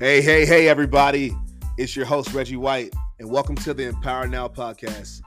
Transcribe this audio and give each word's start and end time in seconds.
Hey, 0.00 0.22
hey, 0.22 0.46
hey, 0.46 0.68
everybody. 0.68 1.34
It's 1.76 1.96
your 1.96 2.06
host, 2.06 2.32
Reggie 2.32 2.54
White, 2.54 2.94
and 3.18 3.28
welcome 3.28 3.56
to 3.56 3.74
the 3.74 3.88
Empower 3.88 4.28
Now 4.28 4.46
podcast. 4.46 5.22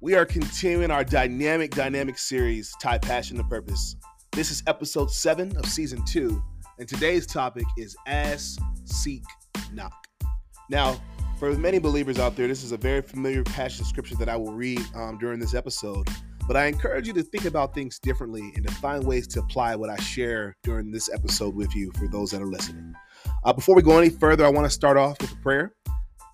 We 0.00 0.14
are 0.14 0.24
continuing 0.24 0.92
our 0.92 1.02
dynamic, 1.02 1.72
dynamic 1.72 2.16
series, 2.16 2.72
Tie 2.80 2.98
Passion 2.98 3.36
to 3.38 3.42
Purpose. 3.42 3.96
This 4.30 4.52
is 4.52 4.62
episode 4.68 5.10
seven 5.10 5.56
of 5.56 5.66
season 5.66 6.04
two, 6.04 6.40
and 6.78 6.88
today's 6.88 7.26
topic 7.26 7.64
is 7.76 7.96
Ask, 8.06 8.60
Seek, 8.84 9.24
Knock. 9.72 10.06
Now, 10.70 11.02
for 11.40 11.52
many 11.58 11.80
believers 11.80 12.20
out 12.20 12.36
there, 12.36 12.46
this 12.46 12.62
is 12.62 12.70
a 12.70 12.76
very 12.76 13.02
familiar 13.02 13.42
passion 13.42 13.84
scripture 13.84 14.14
that 14.14 14.28
I 14.28 14.36
will 14.36 14.52
read 14.52 14.82
um, 14.94 15.18
during 15.18 15.40
this 15.40 15.52
episode. 15.52 16.06
But 16.46 16.56
I 16.56 16.66
encourage 16.66 17.08
you 17.08 17.12
to 17.14 17.24
think 17.24 17.44
about 17.44 17.74
things 17.74 17.98
differently 17.98 18.52
and 18.54 18.64
to 18.68 18.74
find 18.74 19.04
ways 19.04 19.26
to 19.28 19.40
apply 19.40 19.74
what 19.74 19.90
I 19.90 19.96
share 19.96 20.56
during 20.62 20.92
this 20.92 21.12
episode 21.12 21.56
with 21.56 21.74
you 21.74 21.90
for 21.98 22.06
those 22.06 22.30
that 22.30 22.40
are 22.40 22.46
listening. 22.46 22.94
Uh, 23.44 23.52
before 23.52 23.74
we 23.74 23.82
go 23.82 23.98
any 23.98 24.08
further, 24.08 24.46
I 24.46 24.48
want 24.48 24.66
to 24.66 24.70
start 24.70 24.96
off 24.96 25.20
with 25.20 25.32
a 25.32 25.36
prayer. 25.36 25.74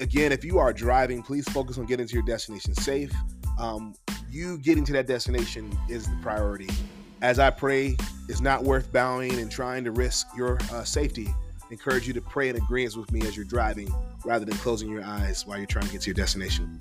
Again, 0.01 0.31
if 0.31 0.45
you 0.45 0.59
are 0.59 0.75
driving, 0.75 1.23
please 1.23 1.49
focus 1.49 1.79
on 1.79 1.87
getting 1.87 2.07
to 2.07 2.13
your 2.13 2.23
destination 2.23 2.75
safe. 2.75 3.11
Um, 3.59 3.95
you 4.31 4.59
getting 4.59 4.85
to 4.85 4.93
that 4.93 5.07
destination 5.07 5.77
is 5.89 6.07
the 6.07 6.17
priority. 6.21 6.69
As 7.23 7.39
I 7.39 7.49
pray, 7.49 7.97
it's 8.29 8.43
not 8.43 8.63
worth 8.63 8.93
bowing 8.93 9.33
and 9.39 9.51
trying 9.51 9.85
to 9.85 9.91
risk 9.91 10.27
your 10.37 10.59
uh, 10.71 10.85
safety. 10.85 11.29
I 11.63 11.73
encourage 11.73 12.07
you 12.07 12.13
to 12.13 12.21
pray 12.21 12.51
in 12.51 12.57
agreement 12.57 12.97
with 12.97 13.11
me 13.11 13.23
as 13.27 13.35
you're 13.35 13.47
driving 13.47 13.93
rather 14.27 14.45
than 14.45 14.57
closing 14.59 14.91
your 14.91 15.03
eyes 15.03 15.47
while 15.47 15.57
you're 15.57 15.67
trying 15.67 15.87
to 15.87 15.93
get 15.93 16.03
to 16.03 16.07
your 16.09 16.15
destination. 16.15 16.79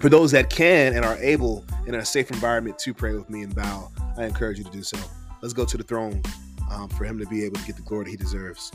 For 0.00 0.08
those 0.08 0.30
that 0.32 0.48
can 0.48 0.94
and 0.94 1.04
are 1.04 1.16
able 1.18 1.64
in 1.86 1.94
a 1.94 2.04
safe 2.04 2.30
environment 2.30 2.78
to 2.80 2.94
pray 2.94 3.14
with 3.14 3.28
me 3.28 3.42
and 3.42 3.54
bow, 3.54 3.92
I 4.16 4.24
encourage 4.24 4.56
you 4.56 4.64
to 4.64 4.70
do 4.70 4.82
so. 4.82 4.98
Let's 5.42 5.52
go 5.52 5.66
to 5.66 5.76
the 5.76 5.84
throne 5.84 6.22
um, 6.70 6.88
for 6.88 7.04
him 7.04 7.18
to 7.18 7.26
be 7.26 7.44
able 7.44 7.56
to 7.56 7.66
get 7.66 7.76
the 7.76 7.82
glory 7.82 8.04
that 8.04 8.10
he 8.10 8.16
deserves. 8.16 8.72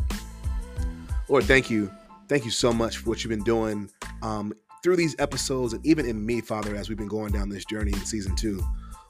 Lord, 1.29 1.45
thank 1.45 1.69
you. 1.69 1.91
Thank 2.27 2.45
you 2.45 2.51
so 2.51 2.73
much 2.73 2.97
for 2.97 3.09
what 3.09 3.23
you've 3.23 3.29
been 3.29 3.43
doing 3.43 3.89
um, 4.21 4.53
through 4.83 4.97
these 4.97 5.15
episodes 5.19 5.73
and 5.73 5.85
even 5.85 6.05
in 6.05 6.25
me, 6.25 6.41
Father, 6.41 6.75
as 6.75 6.89
we've 6.89 6.97
been 6.97 7.07
going 7.07 7.31
down 7.31 7.49
this 7.49 7.65
journey 7.65 7.91
in 7.93 8.05
season 8.05 8.35
two. 8.35 8.61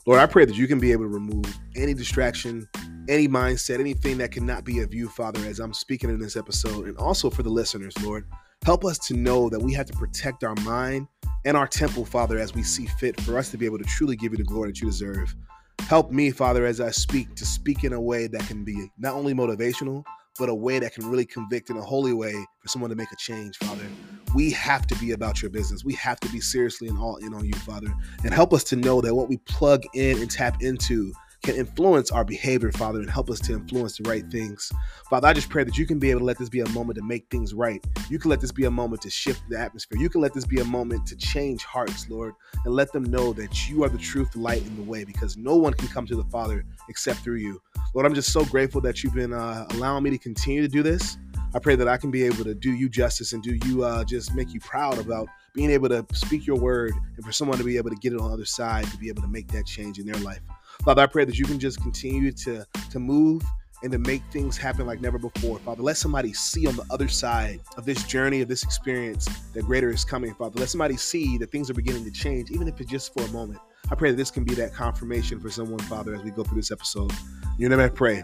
Lord, 0.06 0.20
I 0.20 0.26
pray 0.26 0.46
that 0.46 0.56
you 0.56 0.68
can 0.68 0.80
be 0.80 0.92
able 0.92 1.06
to 1.06 1.10
remove 1.10 1.46
any 1.76 1.94
distraction, 1.94 2.68
any 3.08 3.28
mindset, 3.28 3.80
anything 3.80 4.18
that 4.18 4.32
cannot 4.32 4.66
be 4.66 4.82
of 4.82 4.94
you, 4.94 5.08
Father, 5.08 5.40
as 5.46 5.60
I'm 5.60 5.74
speaking 5.74 6.10
in 6.10 6.20
this 6.20 6.36
episode, 6.36 6.88
and 6.88 6.98
also 6.98 7.30
for 7.30 7.42
the 7.42 7.50
listeners, 7.50 7.94
Lord. 8.04 8.26
Help 8.66 8.86
us 8.86 8.98
to 9.08 9.14
know 9.14 9.50
that 9.50 9.62
we 9.62 9.74
have 9.74 9.86
to 9.88 9.94
protect 9.94 10.44
our 10.44 10.56
mind 10.56 11.08
and 11.46 11.58
our 11.58 11.68
temple, 11.68 12.06
Father, 12.06 12.38
as 12.38 12.54
we 12.54 12.64
see 12.64 12.86
fit 12.86 13.20
for 13.22 13.38
us 13.38 13.50
to 13.52 13.58
be 13.58 13.66
able 13.66 13.78
to 13.78 13.84
truly 13.86 14.16
give 14.16 14.34
you 14.34 14.38
the 14.38 14.44
glory 14.44 14.70
that 14.70 14.82
you 14.82 14.88
deserve. 14.88 15.34
Help 15.82 16.12
me, 16.12 16.32
Father, 16.32 16.66
as 16.66 16.80
I 16.80 16.92
speak, 16.92 17.36
to 17.36 17.46
speak 17.46 17.84
in 17.84 17.94
a 17.94 18.00
way 18.00 18.28
that 18.28 18.46
can 18.48 18.64
be 18.64 18.90
not 18.98 19.16
only 19.16 19.34
motivational, 19.34 20.04
but 20.40 20.50
a 20.50 20.56
way 20.56 20.80
that 20.80 20.94
can 20.94 21.10
really 21.10 21.26
convict 21.26 21.70
in 21.70 21.78
a 21.78 21.82
holy 21.82 22.14
way 22.14 22.34
for 22.60 22.68
someone 22.68 22.90
to 22.90 22.96
make 22.96 23.12
a 23.12 23.16
change, 23.18 23.58
Father. 23.58 23.86
We 24.34 24.52
have 24.52 24.88
to 24.88 24.96
be 24.96 25.12
about 25.12 25.42
your 25.42 25.52
business. 25.52 25.84
We 25.86 25.94
have 25.94 26.20
to 26.22 26.30
be 26.30 26.40
seriously 26.40 26.88
and 26.88 26.98
all 26.98 27.18
in 27.18 27.34
on 27.34 27.46
you, 27.46 27.54
Father. 27.54 27.94
And 28.24 28.34
help 28.34 28.54
us 28.54 28.64
to 28.66 28.76
know 28.76 29.00
that 29.02 29.14
what 29.14 29.30
we 29.30 29.38
plug 29.38 29.84
in 29.94 30.20
and 30.20 30.30
tap 30.30 30.62
into 30.62 31.14
can 31.44 31.56
influence 31.56 32.10
our 32.10 32.24
behavior, 32.24 32.72
Father, 32.72 33.00
and 33.00 33.10
help 33.10 33.30
us 33.30 33.40
to 33.42 33.54
influence 33.54 33.98
the 33.98 34.10
right 34.10 34.26
things. 34.32 34.72
Father, 35.10 35.28
I 35.28 35.34
just 35.34 35.50
pray 35.50 35.66
that 35.66 35.78
you 35.78 35.86
can 35.86 36.00
be 36.00 36.10
able 36.10 36.22
to 36.22 36.26
let 36.26 36.38
this 36.38 36.48
be 36.48 36.62
a 36.62 36.70
moment 36.70 36.98
to 36.98 37.04
make 37.04 37.30
things 37.30 37.54
right. 37.54 37.86
You 38.10 38.18
can 38.18 38.30
let 38.30 38.40
this 38.40 38.54
be 38.54 38.64
a 38.64 38.72
moment 38.72 39.02
to 39.02 39.10
shift 39.10 39.42
the 39.50 39.60
atmosphere. 39.60 40.00
You 40.00 40.10
can 40.10 40.22
let 40.22 40.34
this 40.34 40.46
be 40.46 40.62
a 40.62 40.66
moment 40.66 41.06
to 41.08 41.18
change 41.18 41.66
hearts, 41.66 42.10
Lord, 42.10 42.34
and 42.64 42.74
let 42.74 42.94
them 42.94 43.04
know 43.04 43.34
that 43.34 43.70
you 43.70 43.84
are 43.84 43.90
the 43.90 43.98
truth, 43.98 44.32
the 44.32 44.40
light, 44.40 44.64
and 44.64 44.78
the 44.78 44.84
way, 44.84 45.04
because 45.04 45.36
no 45.36 45.58
one 45.58 45.74
can 45.74 45.90
come 45.90 46.06
to 46.08 46.16
the 46.16 46.24
Father 46.26 46.66
except 46.88 47.20
through 47.20 47.36
you. 47.36 47.62
Lord, 47.94 48.06
I'm 48.06 48.16
just 48.16 48.32
so 48.32 48.46
grateful 48.46 48.80
that 48.82 49.04
you've 49.04 49.14
been 49.14 49.34
uh, 49.34 49.68
allowing 49.72 50.04
me 50.04 50.12
to 50.12 50.18
continue 50.18 50.62
to 50.62 50.70
do 50.70 50.82
this. 50.82 51.18
I 51.54 51.60
pray 51.60 51.76
that 51.76 51.88
I 51.88 51.98
can 51.98 52.10
be 52.10 52.24
able 52.24 52.44
to 52.46 52.56
do 52.56 52.72
you 52.72 52.90
justice 52.90 53.34
and 53.34 53.44
do 53.44 53.60
you 53.68 53.84
uh, 53.84 54.04
just 54.06 54.34
make 54.34 54.54
you 54.54 54.60
proud 54.60 54.98
about 54.98 55.28
being 55.54 55.70
able 55.70 55.88
to 55.90 56.04
speak 56.14 56.48
your 56.48 56.58
word 56.58 56.94
and 57.16 57.24
for 57.24 57.32
someone 57.32 57.60
to 57.60 57.64
be 57.64 57.78
able 57.78 57.92
to 57.92 57.96
get 57.98 58.12
it 58.12 58.20
on 58.20 58.30
the 58.30 58.34
other 58.34 58.46
side 58.46 58.86
to 58.86 58.98
be 58.98 59.08
able 59.08 59.22
to 59.22 59.28
make 59.28 59.48
that 59.50 59.68
change 59.68 60.00
in 60.00 60.08
their 60.08 60.20
life. 60.22 60.42
Father, 60.84 61.02
I 61.02 61.06
pray 61.06 61.24
that 61.24 61.40
you 61.40 61.46
can 61.46 61.60
just 61.60 61.82
continue 61.82 62.32
to, 62.32 62.66
to 62.92 63.00
move 63.00 63.42
and 63.84 63.92
to 63.92 63.98
make 63.98 64.22
things 64.32 64.58
happen 64.58 64.86
like 64.86 65.00
never 65.00 65.18
before. 65.18 65.60
Father, 65.60 65.82
let 65.82 65.96
somebody 65.96 66.34
see 66.34 66.68
on 66.68 66.76
the 66.76 66.86
other 66.90 67.08
side 67.08 67.62
of 67.78 67.86
this 67.86 68.04
journey, 68.04 68.42
of 68.42 68.50
this 68.50 68.64
experience, 68.64 69.28
that 69.54 69.64
greater 69.64 69.90
is 69.90 70.04
coming. 70.04 70.34
Father, 70.34 70.60
let 70.60 70.70
somebody 70.70 70.98
see 70.98 71.38
that 71.38 71.52
things 71.52 71.70
are 71.70 71.74
beginning 71.74 72.04
to 72.04 72.12
change, 72.12 72.52
even 72.52 72.68
if 72.68 72.80
it's 72.82 72.90
just 72.90 73.14
for 73.14 73.24
a 73.24 73.28
moment. 73.30 73.60
I 73.92 73.96
pray 73.96 74.12
that 74.12 74.18
this 74.18 74.32
can 74.32 74.44
be 74.44 74.56
that 74.56 74.74
confirmation 74.74 75.40
for 75.40 75.50
someone, 75.50 75.80
Father, 75.80 76.16
as 76.16 76.22
we 76.22 76.32
go 76.32 76.44
through 76.44 76.58
this 76.58 76.72
episode. 76.72 77.12
Your 77.58 77.70
name 77.70 77.80
I 77.80 77.90
pray. 77.90 78.24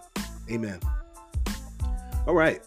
Amen. 0.51 0.79
All 2.27 2.33
right. 2.33 2.61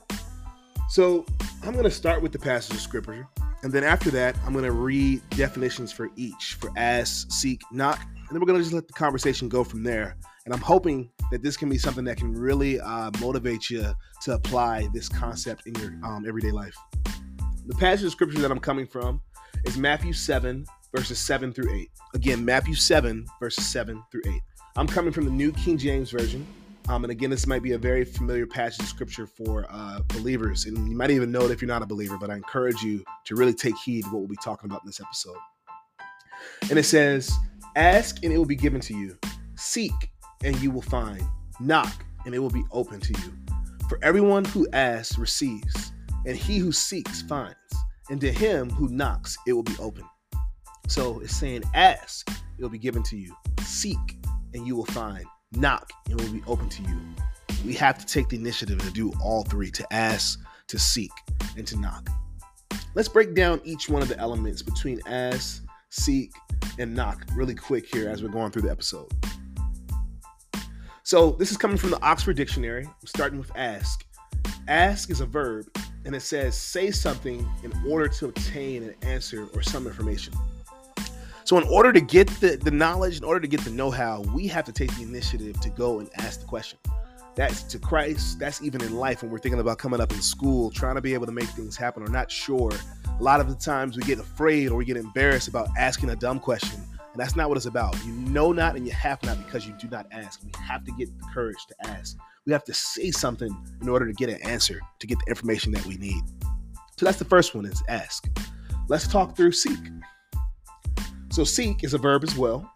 So 0.88 1.26
I'm 1.64 1.72
going 1.72 1.84
to 1.84 1.90
start 1.90 2.22
with 2.22 2.32
the 2.32 2.38
passage 2.38 2.76
of 2.76 2.80
scripture. 2.80 3.26
And 3.62 3.72
then 3.72 3.84
after 3.84 4.10
that, 4.10 4.36
I'm 4.44 4.52
going 4.52 4.64
to 4.64 4.72
read 4.72 5.22
definitions 5.30 5.92
for 5.92 6.10
each 6.16 6.56
for 6.60 6.70
ask, 6.76 7.30
seek, 7.30 7.60
knock, 7.70 8.00
and 8.00 8.28
then 8.30 8.40
we're 8.40 8.46
going 8.46 8.58
to 8.58 8.62
just 8.62 8.74
let 8.74 8.88
the 8.88 8.94
conversation 8.94 9.48
go 9.48 9.62
from 9.62 9.82
there. 9.82 10.16
And 10.44 10.52
I'm 10.52 10.60
hoping 10.60 11.10
that 11.30 11.42
this 11.42 11.56
can 11.56 11.68
be 11.68 11.78
something 11.78 12.04
that 12.06 12.16
can 12.16 12.32
really 12.32 12.80
uh, 12.80 13.10
motivate 13.20 13.70
you 13.70 13.92
to 14.22 14.32
apply 14.34 14.88
this 14.92 15.08
concept 15.08 15.66
in 15.66 15.74
your 15.76 15.92
um, 16.02 16.24
everyday 16.26 16.50
life. 16.50 16.74
The 17.66 17.74
passage 17.76 18.06
of 18.06 18.12
scripture 18.12 18.40
that 18.40 18.50
I'm 18.50 18.58
coming 18.58 18.86
from 18.86 19.20
is 19.64 19.78
Matthew 19.78 20.12
7, 20.12 20.64
verses 20.94 21.18
7 21.20 21.52
through 21.52 21.72
8. 21.72 21.90
Again, 22.14 22.44
Matthew 22.44 22.74
7, 22.74 23.24
verses 23.38 23.66
7 23.66 24.02
through 24.10 24.22
8. 24.26 24.40
I'm 24.76 24.88
coming 24.88 25.12
from 25.12 25.26
the 25.26 25.30
New 25.30 25.52
King 25.52 25.78
James 25.78 26.10
Version. 26.10 26.44
Um, 26.88 27.04
and 27.04 27.10
again, 27.10 27.30
this 27.30 27.46
might 27.46 27.62
be 27.62 27.72
a 27.72 27.78
very 27.78 28.04
familiar 28.04 28.46
passage 28.46 28.80
of 28.80 28.88
scripture 28.88 29.26
for 29.26 29.66
uh, 29.70 30.00
believers. 30.08 30.66
And 30.66 30.88
you 30.88 30.96
might 30.96 31.10
even 31.10 31.30
know 31.30 31.42
it 31.42 31.50
if 31.50 31.62
you're 31.62 31.68
not 31.68 31.82
a 31.82 31.86
believer, 31.86 32.16
but 32.18 32.30
I 32.30 32.34
encourage 32.34 32.82
you 32.82 33.04
to 33.26 33.36
really 33.36 33.54
take 33.54 33.76
heed 33.78 34.04
what 34.06 34.14
we'll 34.14 34.26
be 34.26 34.36
talking 34.42 34.68
about 34.68 34.82
in 34.82 34.88
this 34.88 35.00
episode. 35.00 35.36
And 36.70 36.78
it 36.78 36.84
says, 36.84 37.32
Ask 37.76 38.22
and 38.22 38.32
it 38.32 38.38
will 38.38 38.44
be 38.44 38.56
given 38.56 38.80
to 38.82 38.94
you. 38.94 39.16
Seek 39.56 39.92
and 40.44 40.60
you 40.60 40.70
will 40.70 40.82
find. 40.82 41.22
Knock 41.60 42.04
and 42.24 42.34
it 42.34 42.38
will 42.38 42.50
be 42.50 42.64
open 42.72 43.00
to 43.00 43.12
you. 43.12 43.32
For 43.88 43.98
everyone 44.02 44.44
who 44.44 44.66
asks 44.72 45.18
receives, 45.18 45.92
and 46.24 46.36
he 46.36 46.58
who 46.58 46.72
seeks 46.72 47.22
finds, 47.22 47.56
and 48.10 48.20
to 48.20 48.32
him 48.32 48.70
who 48.70 48.88
knocks 48.88 49.36
it 49.46 49.52
will 49.52 49.62
be 49.62 49.76
open. 49.78 50.04
So 50.88 51.20
it's 51.20 51.34
saying, 51.34 51.62
ask, 51.74 52.28
it 52.30 52.62
will 52.62 52.68
be 52.68 52.78
given 52.78 53.02
to 53.04 53.16
you. 53.16 53.34
Seek, 53.62 53.98
and 54.54 54.66
you 54.66 54.76
will 54.76 54.86
find. 54.86 55.24
Knock, 55.54 55.92
and 56.08 56.20
will 56.20 56.32
be 56.32 56.42
open 56.46 56.68
to 56.68 56.82
you. 56.82 56.98
We 57.64 57.74
have 57.74 57.98
to 57.98 58.06
take 58.06 58.28
the 58.28 58.36
initiative 58.36 58.80
to 58.80 58.90
do 58.90 59.12
all 59.22 59.44
three 59.44 59.70
to 59.70 59.92
ask, 59.92 60.40
to 60.68 60.78
seek, 60.78 61.12
and 61.56 61.66
to 61.66 61.78
knock. 61.78 62.08
Let's 62.94 63.08
break 63.08 63.34
down 63.34 63.60
each 63.64 63.88
one 63.88 64.02
of 64.02 64.08
the 64.08 64.18
elements 64.18 64.62
between 64.62 65.00
ask, 65.06 65.64
seek, 65.90 66.32
and 66.78 66.94
knock 66.94 67.24
really 67.34 67.54
quick 67.54 67.86
here 67.92 68.08
as 68.08 68.22
we're 68.22 68.30
going 68.30 68.50
through 68.50 68.62
the 68.62 68.70
episode. 68.70 69.10
So, 71.02 71.32
this 71.32 71.50
is 71.50 71.56
coming 71.56 71.76
from 71.76 71.90
the 71.90 72.00
Oxford 72.02 72.36
Dictionary. 72.36 72.84
I'm 72.84 73.06
starting 73.06 73.38
with 73.38 73.50
ask. 73.56 74.04
Ask 74.68 75.10
is 75.10 75.20
a 75.20 75.26
verb, 75.26 75.66
and 76.04 76.14
it 76.14 76.20
says 76.20 76.56
say 76.56 76.90
something 76.90 77.48
in 77.62 77.72
order 77.86 78.08
to 78.08 78.26
obtain 78.26 78.84
an 78.84 78.94
answer 79.02 79.48
or 79.54 79.62
some 79.62 79.86
information. 79.86 80.32
So, 81.44 81.58
in 81.58 81.64
order 81.68 81.92
to 81.92 82.00
get 82.00 82.28
the, 82.40 82.56
the 82.56 82.70
knowledge, 82.70 83.18
in 83.18 83.24
order 83.24 83.40
to 83.40 83.48
get 83.48 83.60
the 83.60 83.70
know 83.70 83.90
how, 83.90 84.22
we 84.34 84.46
have 84.48 84.64
to 84.64 84.72
take 84.72 84.94
the 84.96 85.02
initiative 85.02 85.60
to 85.60 85.70
go 85.70 85.98
and 85.98 86.08
ask 86.18 86.40
the 86.40 86.46
question. 86.46 86.78
That's 87.34 87.62
to 87.64 87.78
Christ, 87.78 88.38
that's 88.38 88.62
even 88.62 88.82
in 88.82 88.96
life 88.96 89.22
when 89.22 89.30
we're 89.30 89.38
thinking 89.38 89.60
about 89.60 89.78
coming 89.78 90.00
up 90.00 90.12
in 90.12 90.20
school, 90.20 90.70
trying 90.70 90.96
to 90.96 91.00
be 91.00 91.14
able 91.14 91.26
to 91.26 91.32
make 91.32 91.48
things 91.48 91.76
happen 91.76 92.02
or 92.02 92.08
not 92.08 92.30
sure 92.30 92.70
a 93.18 93.22
lot 93.22 93.40
of 93.40 93.48
the 93.48 93.54
times 93.54 93.96
we 93.96 94.02
get 94.02 94.18
afraid 94.18 94.68
or 94.68 94.76
we 94.76 94.84
get 94.84 94.96
embarrassed 94.96 95.48
about 95.48 95.68
asking 95.78 96.10
a 96.10 96.16
dumb 96.16 96.40
question. 96.40 96.80
And 97.12 97.20
that's 97.20 97.36
not 97.36 97.48
what 97.48 97.56
it's 97.56 97.66
about. 97.66 97.94
You 98.04 98.12
know 98.12 98.52
not 98.52 98.74
and 98.74 98.86
you 98.86 98.92
have 98.92 99.22
not 99.22 99.38
because 99.44 99.66
you 99.66 99.74
do 99.78 99.88
not 99.88 100.06
ask. 100.10 100.42
We 100.42 100.50
have 100.60 100.84
to 100.84 100.92
get 100.92 101.16
the 101.18 101.24
courage 101.32 101.64
to 101.68 101.88
ask. 101.88 102.16
We 102.46 102.52
have 102.52 102.64
to 102.64 102.74
say 102.74 103.10
something 103.10 103.54
in 103.80 103.88
order 103.88 104.06
to 104.06 104.12
get 104.12 104.28
an 104.28 104.42
answer, 104.42 104.80
to 104.98 105.06
get 105.06 105.18
the 105.24 105.30
information 105.30 105.72
that 105.72 105.84
we 105.86 105.96
need. 105.98 106.22
So 106.96 107.06
that's 107.06 107.18
the 107.18 107.24
first 107.24 107.54
one 107.54 107.66
is 107.66 107.82
ask. 107.88 108.26
Let's 108.88 109.06
talk 109.06 109.36
through 109.36 109.52
seek. 109.52 109.78
So 111.32 111.44
seek 111.44 111.82
is 111.82 111.94
a 111.94 111.98
verb 111.98 112.24
as 112.24 112.36
well. 112.36 112.70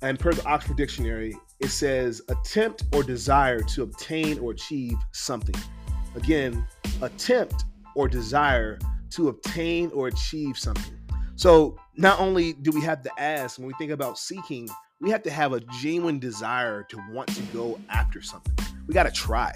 And 0.00 0.16
per 0.16 0.32
the 0.32 0.44
Oxford 0.44 0.76
Dictionary, 0.76 1.36
it 1.58 1.70
says 1.70 2.22
attempt 2.28 2.84
or 2.94 3.02
desire 3.02 3.58
to 3.58 3.82
obtain 3.82 4.38
or 4.38 4.52
achieve 4.52 4.96
something. 5.10 5.56
Again, 6.14 6.64
attempt 7.02 7.64
or 7.96 8.06
desire 8.06 8.78
to 9.10 9.28
obtain 9.28 9.90
or 9.90 10.06
achieve 10.06 10.56
something. 10.56 10.96
So 11.34 11.76
not 11.96 12.20
only 12.20 12.52
do 12.52 12.70
we 12.70 12.80
have 12.82 13.02
to 13.02 13.10
ask 13.18 13.58
when 13.58 13.66
we 13.66 13.74
think 13.76 13.90
about 13.90 14.20
seeking, 14.20 14.68
we 15.00 15.10
have 15.10 15.24
to 15.24 15.30
have 15.30 15.52
a 15.52 15.58
genuine 15.80 16.20
desire 16.20 16.84
to 16.84 16.98
want 17.10 17.34
to 17.34 17.42
go 17.52 17.76
after 17.88 18.22
something. 18.22 18.54
We 18.86 18.94
got 18.94 19.06
to 19.06 19.10
try. 19.10 19.52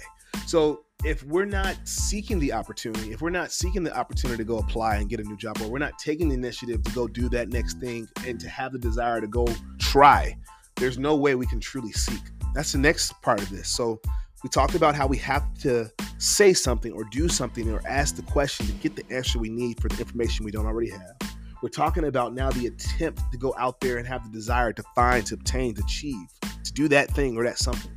So 0.51 0.83
if 1.05 1.23
we're 1.23 1.45
not 1.45 1.77
seeking 1.85 2.37
the 2.37 2.51
opportunity, 2.51 3.13
if 3.13 3.21
we're 3.21 3.29
not 3.29 3.53
seeking 3.53 3.83
the 3.83 3.97
opportunity 3.97 4.35
to 4.39 4.43
go 4.43 4.57
apply 4.57 4.97
and 4.97 5.07
get 5.07 5.21
a 5.21 5.23
new 5.23 5.37
job, 5.37 5.61
or 5.61 5.69
we're 5.69 5.79
not 5.79 5.97
taking 5.97 6.27
the 6.27 6.35
initiative 6.35 6.83
to 6.83 6.91
go 6.91 7.07
do 7.07 7.29
that 7.29 7.47
next 7.47 7.79
thing 7.79 8.05
and 8.27 8.37
to 8.37 8.49
have 8.49 8.73
the 8.73 8.77
desire 8.77 9.21
to 9.21 9.27
go 9.27 9.47
try, 9.79 10.37
there's 10.75 10.97
no 10.97 11.15
way 11.15 11.35
we 11.35 11.45
can 11.45 11.61
truly 11.61 11.93
seek. 11.93 12.19
That's 12.53 12.73
the 12.73 12.79
next 12.79 13.13
part 13.21 13.41
of 13.41 13.49
this. 13.49 13.69
So 13.69 14.01
we 14.43 14.49
talked 14.49 14.75
about 14.75 14.93
how 14.93 15.07
we 15.07 15.15
have 15.19 15.57
to 15.59 15.89
say 16.17 16.51
something 16.51 16.91
or 16.91 17.05
do 17.05 17.29
something 17.29 17.71
or 17.71 17.81
ask 17.87 18.17
the 18.17 18.23
question 18.23 18.65
to 18.65 18.73
get 18.73 18.97
the 18.97 19.05
answer 19.09 19.39
we 19.39 19.47
need 19.47 19.79
for 19.79 19.87
the 19.87 19.99
information 19.99 20.43
we 20.43 20.51
don't 20.51 20.65
already 20.65 20.89
have. 20.89 21.15
We're 21.63 21.69
talking 21.69 22.03
about 22.03 22.33
now 22.33 22.51
the 22.51 22.67
attempt 22.67 23.21
to 23.31 23.37
go 23.37 23.55
out 23.57 23.79
there 23.79 23.99
and 23.99 24.05
have 24.05 24.25
the 24.25 24.31
desire 24.37 24.73
to 24.73 24.83
find, 24.95 25.25
to 25.27 25.35
obtain, 25.35 25.75
to 25.75 25.81
achieve, 25.81 26.27
to 26.41 26.73
do 26.73 26.89
that 26.89 27.09
thing 27.11 27.37
or 27.37 27.45
that 27.45 27.57
something. 27.57 27.89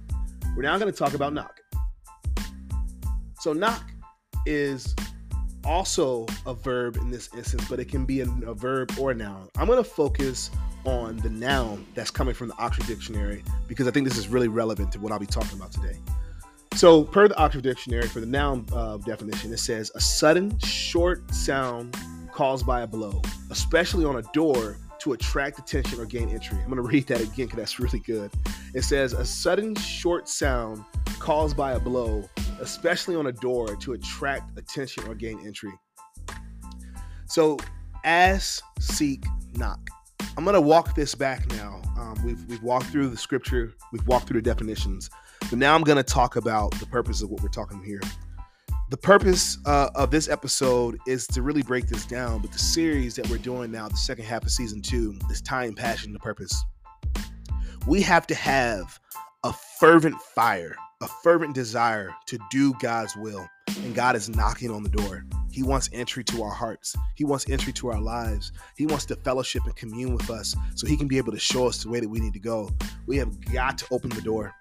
We're 0.56 0.62
now 0.62 0.78
going 0.78 0.92
to 0.92 0.96
talk 0.96 1.14
about 1.14 1.32
knock. 1.32 1.63
So, 3.44 3.52
knock 3.52 3.90
is 4.46 4.96
also 5.66 6.24
a 6.46 6.54
verb 6.54 6.96
in 6.96 7.10
this 7.10 7.28
instance, 7.36 7.68
but 7.68 7.78
it 7.78 7.90
can 7.90 8.06
be 8.06 8.22
a, 8.22 8.24
a 8.46 8.54
verb 8.54 8.90
or 8.98 9.10
a 9.10 9.14
noun. 9.14 9.50
I'm 9.58 9.66
going 9.66 9.76
to 9.76 9.84
focus 9.84 10.50
on 10.86 11.18
the 11.18 11.28
noun 11.28 11.86
that's 11.94 12.10
coming 12.10 12.32
from 12.32 12.48
the 12.48 12.54
Oxford 12.56 12.86
Dictionary 12.86 13.44
because 13.68 13.86
I 13.86 13.90
think 13.90 14.08
this 14.08 14.16
is 14.16 14.28
really 14.28 14.48
relevant 14.48 14.92
to 14.92 14.98
what 14.98 15.12
I'll 15.12 15.18
be 15.18 15.26
talking 15.26 15.58
about 15.58 15.72
today. 15.72 15.98
So, 16.74 17.04
per 17.04 17.28
the 17.28 17.36
Oxford 17.36 17.64
Dictionary, 17.64 18.08
for 18.08 18.20
the 18.20 18.26
noun 18.26 18.64
uh, 18.72 18.96
definition, 18.96 19.52
it 19.52 19.58
says 19.58 19.92
a 19.94 20.00
sudden, 20.00 20.58
short 20.60 21.30
sound 21.34 21.98
caused 22.32 22.64
by 22.64 22.80
a 22.80 22.86
blow, 22.86 23.20
especially 23.50 24.06
on 24.06 24.16
a 24.16 24.22
door 24.32 24.78
to 25.00 25.12
attract 25.12 25.58
attention 25.58 26.00
or 26.00 26.06
gain 26.06 26.30
entry. 26.30 26.56
I'm 26.60 26.70
going 26.70 26.76
to 26.76 26.82
read 26.88 27.06
that 27.08 27.20
again 27.20 27.44
because 27.44 27.58
that's 27.58 27.78
really 27.78 27.98
good. 27.98 28.30
It 28.72 28.84
says 28.84 29.12
a 29.12 29.26
sudden, 29.26 29.74
short 29.74 30.30
sound 30.30 30.82
caused 31.18 31.56
by 31.56 31.72
a 31.72 31.80
blow, 31.80 32.28
especially 32.60 33.16
on 33.16 33.26
a 33.26 33.32
door 33.32 33.76
to 33.76 33.92
attract 33.92 34.58
attention 34.58 35.06
or 35.08 35.14
gain 35.14 35.38
entry. 35.46 35.72
So, 37.26 37.58
ask, 38.04 38.62
seek, 38.78 39.24
knock. 39.54 39.80
I'm 40.36 40.44
going 40.44 40.54
to 40.54 40.60
walk 40.60 40.94
this 40.94 41.14
back 41.14 41.48
now. 41.50 41.80
Um, 41.96 42.16
we've, 42.24 42.44
we've 42.46 42.62
walked 42.62 42.86
through 42.86 43.08
the 43.08 43.16
scripture, 43.16 43.72
we've 43.92 44.06
walked 44.06 44.28
through 44.28 44.40
the 44.40 44.50
definitions, 44.50 45.10
but 45.48 45.58
now 45.58 45.74
I'm 45.74 45.82
going 45.82 45.96
to 45.96 46.02
talk 46.02 46.36
about 46.36 46.72
the 46.80 46.86
purpose 46.86 47.22
of 47.22 47.30
what 47.30 47.42
we're 47.42 47.48
talking 47.48 47.82
here. 47.82 48.00
The 48.90 48.96
purpose 48.98 49.58
uh, 49.64 49.90
of 49.94 50.10
this 50.10 50.28
episode 50.28 50.98
is 51.06 51.26
to 51.28 51.42
really 51.42 51.62
break 51.62 51.88
this 51.88 52.04
down, 52.04 52.40
but 52.40 52.52
the 52.52 52.58
series 52.58 53.16
that 53.16 53.28
we're 53.30 53.38
doing 53.38 53.70
now, 53.72 53.88
the 53.88 53.96
second 53.96 54.24
half 54.24 54.42
of 54.42 54.50
season 54.50 54.82
two, 54.82 55.18
is 55.30 55.40
time, 55.40 55.74
passion, 55.74 56.12
the 56.12 56.18
purpose. 56.18 56.64
We 57.86 58.02
have 58.02 58.26
to 58.28 58.34
have 58.34 59.00
a 59.42 59.52
fervent 59.78 60.20
fire, 60.34 60.76
a 61.04 61.08
fervent 61.22 61.54
desire 61.54 62.10
to 62.24 62.38
do 62.50 62.72
God's 62.80 63.14
will, 63.14 63.46
and 63.76 63.94
God 63.94 64.16
is 64.16 64.30
knocking 64.30 64.70
on 64.70 64.82
the 64.82 64.88
door. 64.88 65.22
He 65.52 65.62
wants 65.62 65.90
entry 65.92 66.24
to 66.24 66.42
our 66.42 66.50
hearts. 66.50 66.96
He 67.14 67.26
wants 67.26 67.48
entry 67.50 67.74
to 67.74 67.88
our 67.90 68.00
lives. 68.00 68.52
He 68.78 68.86
wants 68.86 69.04
to 69.06 69.16
fellowship 69.16 69.66
and 69.66 69.76
commune 69.76 70.14
with 70.14 70.30
us 70.30 70.56
so 70.74 70.86
he 70.86 70.96
can 70.96 71.06
be 71.06 71.18
able 71.18 71.32
to 71.32 71.38
show 71.38 71.66
us 71.68 71.82
the 71.82 71.90
way 71.90 72.00
that 72.00 72.08
we 72.08 72.20
need 72.20 72.32
to 72.32 72.40
go. 72.40 72.70
We 73.06 73.18
have 73.18 73.38
got 73.52 73.76
to 73.78 73.86
open 73.90 74.10
the 74.10 74.22
door. 74.22 74.54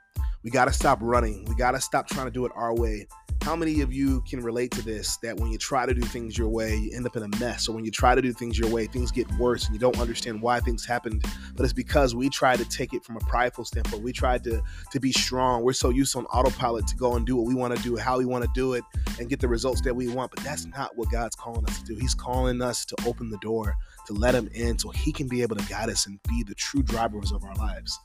We 0.43 0.51
got 0.51 0.65
to 0.65 0.73
stop 0.73 0.99
running. 1.01 1.45
We 1.45 1.55
got 1.55 1.71
to 1.71 1.79
stop 1.79 2.09
trying 2.09 2.25
to 2.25 2.31
do 2.31 2.45
it 2.45 2.51
our 2.55 2.75
way 2.75 3.07
how 3.43 3.57
many 3.57 3.81
of 3.81 3.91
you 3.91 4.21
can 4.21 4.41
relate 4.41 4.71
to 4.71 4.81
this 4.81 5.17
that 5.17 5.37
when 5.37 5.51
you 5.51 5.57
try 5.57 5.85
to 5.85 5.93
do 5.93 5.99
things 5.99 6.37
your 6.37 6.47
way, 6.47 6.77
you 6.77 6.95
end 6.95 7.05
up 7.05 7.17
in 7.17 7.23
a 7.23 7.39
mess? 7.39 7.67
Or 7.67 7.75
when 7.75 7.83
you 7.83 7.91
try 7.91 8.15
to 8.15 8.21
do 8.21 8.31
things 8.31 8.57
your 8.57 8.69
way, 8.69 8.87
things 8.87 9.11
get 9.11 9.29
worse 9.33 9.65
and 9.65 9.75
you 9.75 9.79
don't 9.81 9.99
understand 9.99 10.41
why 10.41 10.61
things 10.61 10.85
happened. 10.85 11.25
But 11.53 11.65
it's 11.65 11.73
because 11.73 12.15
we 12.15 12.29
try 12.29 12.55
to 12.55 12.63
take 12.63 12.93
it 12.93 13.03
from 13.03 13.17
a 13.17 13.19
prideful 13.19 13.65
standpoint. 13.65 14.01
We 14.01 14.13
tried 14.13 14.45
to, 14.45 14.61
to 14.91 14.99
be 15.01 15.11
strong. 15.11 15.61
We're 15.61 15.73
so 15.73 15.89
used 15.89 16.15
on 16.15 16.25
autopilot 16.27 16.87
to 16.87 16.95
go 16.95 17.17
and 17.17 17.25
do 17.25 17.35
what 17.35 17.45
we 17.45 17.53
want 17.53 17.75
to 17.75 17.83
do, 17.83 17.97
how 17.97 18.17
we 18.17 18.23
want 18.23 18.45
to 18.45 18.49
do 18.55 18.75
it, 18.75 18.85
and 19.19 19.29
get 19.29 19.41
the 19.41 19.49
results 19.49 19.81
that 19.81 19.93
we 19.93 20.07
want. 20.07 20.31
But 20.33 20.41
that's 20.45 20.65
not 20.65 20.95
what 20.95 21.11
God's 21.11 21.35
calling 21.35 21.65
us 21.65 21.79
to 21.79 21.85
do. 21.85 21.95
He's 21.95 22.15
calling 22.15 22.61
us 22.61 22.85
to 22.85 22.95
open 23.05 23.29
the 23.29 23.39
door, 23.39 23.75
to 24.07 24.13
let 24.13 24.35
Him 24.35 24.49
in 24.53 24.79
so 24.79 24.89
He 24.91 25.11
can 25.11 25.27
be 25.27 25.41
able 25.41 25.57
to 25.57 25.65
guide 25.67 25.89
us 25.89 26.07
and 26.07 26.17
be 26.29 26.43
the 26.43 26.55
true 26.55 26.81
drivers 26.81 27.33
of 27.33 27.43
our 27.43 27.55
lives. 27.55 27.99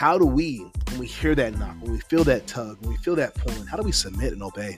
How 0.00 0.16
do 0.16 0.24
we, 0.24 0.60
when 0.88 0.98
we 0.98 1.06
hear 1.06 1.34
that 1.34 1.58
knock, 1.58 1.76
when 1.82 1.92
we 1.92 2.00
feel 2.00 2.24
that 2.24 2.46
tug, 2.46 2.80
when 2.80 2.88
we 2.88 2.96
feel 2.96 3.14
that 3.16 3.34
pulling, 3.34 3.66
how 3.66 3.76
do 3.76 3.82
we 3.82 3.92
submit 3.92 4.32
and 4.32 4.42
obey? 4.42 4.74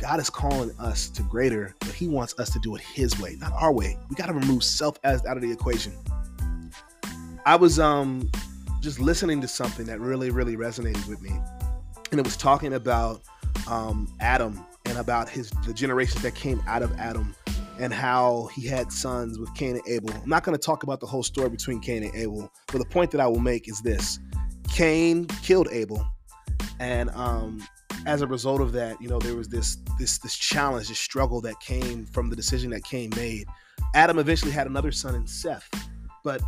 God 0.00 0.18
is 0.18 0.28
calling 0.30 0.72
us 0.80 1.08
to 1.10 1.22
greater, 1.22 1.76
but 1.78 1.90
He 1.90 2.08
wants 2.08 2.36
us 2.40 2.50
to 2.50 2.58
do 2.58 2.74
it 2.74 2.80
His 2.80 3.16
way, 3.20 3.36
not 3.38 3.52
our 3.52 3.72
way. 3.72 3.96
We 4.10 4.16
got 4.16 4.26
to 4.26 4.32
remove 4.32 4.64
self 4.64 4.98
as 5.04 5.24
out 5.26 5.36
of 5.36 5.44
the 5.44 5.52
equation. 5.52 5.92
I 7.46 7.54
was 7.54 7.78
um 7.78 8.28
just 8.80 8.98
listening 8.98 9.40
to 9.42 9.46
something 9.46 9.86
that 9.86 10.00
really, 10.00 10.30
really 10.30 10.56
resonated 10.56 11.06
with 11.06 11.22
me, 11.22 11.30
and 12.10 12.18
it 12.18 12.24
was 12.24 12.36
talking 12.36 12.74
about 12.74 13.22
um, 13.68 14.12
Adam 14.18 14.66
and 14.86 14.98
about 14.98 15.28
his 15.28 15.50
the 15.68 15.72
generations 15.72 16.20
that 16.22 16.34
came 16.34 16.60
out 16.66 16.82
of 16.82 16.92
Adam 16.98 17.32
and 17.78 17.94
how 17.94 18.50
he 18.56 18.66
had 18.66 18.90
sons 18.90 19.38
with 19.38 19.54
Cain 19.54 19.76
and 19.76 19.86
Abel. 19.86 20.10
I'm 20.12 20.28
not 20.28 20.42
going 20.42 20.58
to 20.58 20.60
talk 20.60 20.82
about 20.82 20.98
the 20.98 21.06
whole 21.06 21.22
story 21.22 21.48
between 21.48 21.78
Cain 21.78 22.02
and 22.02 22.14
Abel, 22.16 22.52
but 22.66 22.78
the 22.78 22.86
point 22.86 23.12
that 23.12 23.20
I 23.20 23.28
will 23.28 23.38
make 23.38 23.68
is 23.68 23.80
this 23.80 24.18
Cain 24.72 25.26
killed 25.42 25.68
Abel, 25.70 26.06
and 26.80 27.10
um, 27.10 27.62
as 28.06 28.22
a 28.22 28.26
result 28.26 28.60
of 28.60 28.72
that, 28.72 29.00
you 29.00 29.08
know, 29.08 29.18
there 29.18 29.36
was 29.36 29.48
this 29.48 29.76
this 29.98 30.18
this 30.18 30.34
challenge, 30.34 30.88
this 30.88 30.98
struggle 30.98 31.40
that 31.42 31.60
came 31.60 32.06
from 32.06 32.30
the 32.30 32.36
decision 32.36 32.70
that 32.70 32.82
Cain 32.84 33.10
made. 33.16 33.46
Adam 33.94 34.18
eventually 34.18 34.50
had 34.50 34.66
another 34.66 34.90
son 34.90 35.14
in 35.14 35.26
Seth, 35.26 35.68
but 36.24 36.42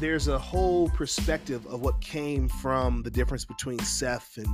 there's 0.00 0.28
a 0.28 0.38
whole 0.38 0.90
perspective 0.90 1.66
of 1.66 1.80
what 1.80 1.98
came 2.02 2.48
from 2.48 3.02
the 3.02 3.10
difference 3.10 3.44
between 3.44 3.78
Seth 3.78 4.36
and 4.36 4.48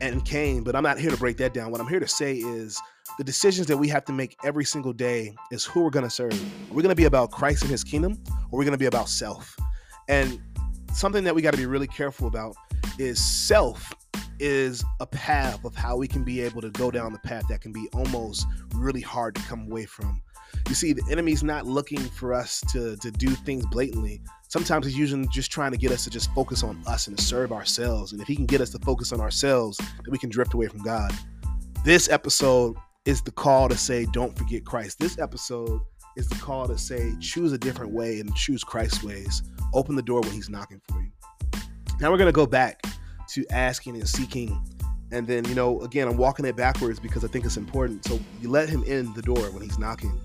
and 0.00 0.24
Cain, 0.24 0.62
but 0.62 0.74
I'm 0.74 0.82
not 0.82 0.98
here 0.98 1.10
to 1.10 1.16
break 1.16 1.36
that 1.38 1.54
down. 1.54 1.70
What 1.70 1.80
I'm 1.80 1.88
here 1.88 2.00
to 2.00 2.08
say 2.08 2.34
is 2.34 2.80
the 3.18 3.24
decisions 3.24 3.66
that 3.68 3.76
we 3.76 3.88
have 3.88 4.04
to 4.06 4.12
make 4.12 4.36
every 4.44 4.64
single 4.64 4.92
day 4.92 5.34
is 5.50 5.64
who 5.64 5.82
we're 5.82 5.90
going 5.90 6.04
to 6.04 6.10
serve. 6.10 6.32
Are 6.32 6.74
we 6.74 6.82
going 6.82 6.90
to 6.90 6.96
be 6.96 7.04
about 7.04 7.30
Christ 7.30 7.62
and 7.62 7.70
his 7.70 7.84
kingdom 7.84 8.22
or 8.50 8.56
are 8.56 8.58
we 8.58 8.64
going 8.64 8.72
to 8.72 8.78
be 8.78 8.86
about 8.86 9.08
self? 9.08 9.56
And 10.08 10.40
something 10.96 11.24
that 11.24 11.34
we 11.34 11.42
got 11.42 11.50
to 11.50 11.58
be 11.58 11.66
really 11.66 11.86
careful 11.86 12.26
about 12.26 12.56
is 12.98 13.22
self 13.22 13.92
is 14.40 14.82
a 15.00 15.06
path 15.06 15.62
of 15.64 15.74
how 15.74 15.96
we 15.96 16.08
can 16.08 16.24
be 16.24 16.40
able 16.40 16.62
to 16.62 16.70
go 16.70 16.90
down 16.90 17.12
the 17.12 17.18
path 17.18 17.44
that 17.48 17.60
can 17.60 17.70
be 17.70 17.86
almost 17.92 18.46
really 18.74 19.02
hard 19.02 19.34
to 19.34 19.42
come 19.42 19.70
away 19.70 19.84
from. 19.84 20.20
You 20.68 20.74
see, 20.74 20.94
the 20.94 21.02
enemy's 21.10 21.42
not 21.42 21.66
looking 21.66 22.00
for 22.00 22.32
us 22.32 22.62
to, 22.72 22.96
to 22.96 23.10
do 23.10 23.28
things 23.28 23.66
blatantly. 23.66 24.22
Sometimes 24.48 24.86
he's 24.86 24.96
usually 24.96 25.26
just 25.28 25.50
trying 25.50 25.72
to 25.72 25.76
get 25.76 25.92
us 25.92 26.04
to 26.04 26.10
just 26.10 26.32
focus 26.32 26.62
on 26.62 26.82
us 26.86 27.08
and 27.08 27.18
to 27.18 27.22
serve 27.22 27.52
ourselves. 27.52 28.12
And 28.12 28.20
if 28.20 28.26
he 28.26 28.34
can 28.34 28.46
get 28.46 28.62
us 28.62 28.70
to 28.70 28.78
focus 28.78 29.12
on 29.12 29.20
ourselves, 29.20 29.76
then 29.76 30.10
we 30.10 30.18
can 30.18 30.30
drift 30.30 30.54
away 30.54 30.66
from 30.66 30.82
God. 30.82 31.12
This 31.84 32.08
episode 32.08 32.74
is 33.04 33.20
the 33.20 33.32
call 33.32 33.68
to 33.68 33.76
say, 33.76 34.06
don't 34.12 34.36
forget 34.36 34.64
Christ. 34.64 34.98
This 34.98 35.18
episode 35.18 35.80
is 36.16 36.28
the 36.28 36.36
call 36.36 36.66
to 36.68 36.78
say, 36.78 37.12
choose 37.20 37.52
a 37.52 37.58
different 37.58 37.92
way 37.92 38.18
and 38.18 38.34
choose 38.34 38.64
Christ's 38.64 39.04
ways. 39.04 39.42
Open 39.76 39.94
the 39.94 40.02
door 40.02 40.22
when 40.22 40.32
he's 40.32 40.48
knocking 40.48 40.80
for 40.88 41.02
you. 41.02 41.10
Now 42.00 42.10
we're 42.10 42.16
going 42.16 42.26
to 42.26 42.32
go 42.32 42.46
back 42.46 42.82
to 43.28 43.44
asking 43.50 43.96
and 43.96 44.08
seeking. 44.08 44.58
And 45.12 45.26
then, 45.26 45.44
you 45.44 45.54
know, 45.54 45.82
again, 45.82 46.08
I'm 46.08 46.16
walking 46.16 46.46
it 46.46 46.56
backwards 46.56 46.98
because 46.98 47.24
I 47.24 47.28
think 47.28 47.44
it's 47.44 47.58
important. 47.58 48.04
So 48.06 48.18
you 48.40 48.50
let 48.50 48.70
him 48.70 48.82
in 48.84 49.12
the 49.12 49.20
door 49.20 49.50
when 49.50 49.62
he's 49.62 49.78
knocking. 49.78 50.18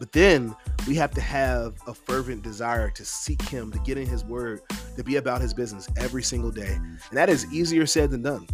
But 0.00 0.10
then 0.10 0.56
we 0.88 0.96
have 0.96 1.12
to 1.12 1.20
have 1.20 1.74
a 1.86 1.94
fervent 1.94 2.42
desire 2.42 2.90
to 2.90 3.04
seek 3.04 3.42
him, 3.42 3.70
to 3.70 3.78
get 3.80 3.96
in 3.96 4.06
his 4.06 4.24
word, 4.24 4.60
to 4.96 5.04
be 5.04 5.16
about 5.16 5.40
his 5.40 5.54
business 5.54 5.88
every 5.96 6.24
single 6.24 6.50
day. 6.50 6.74
And 6.74 6.98
that 7.12 7.28
is 7.28 7.52
easier 7.52 7.86
said 7.86 8.10
than 8.10 8.22
done. 8.22 8.46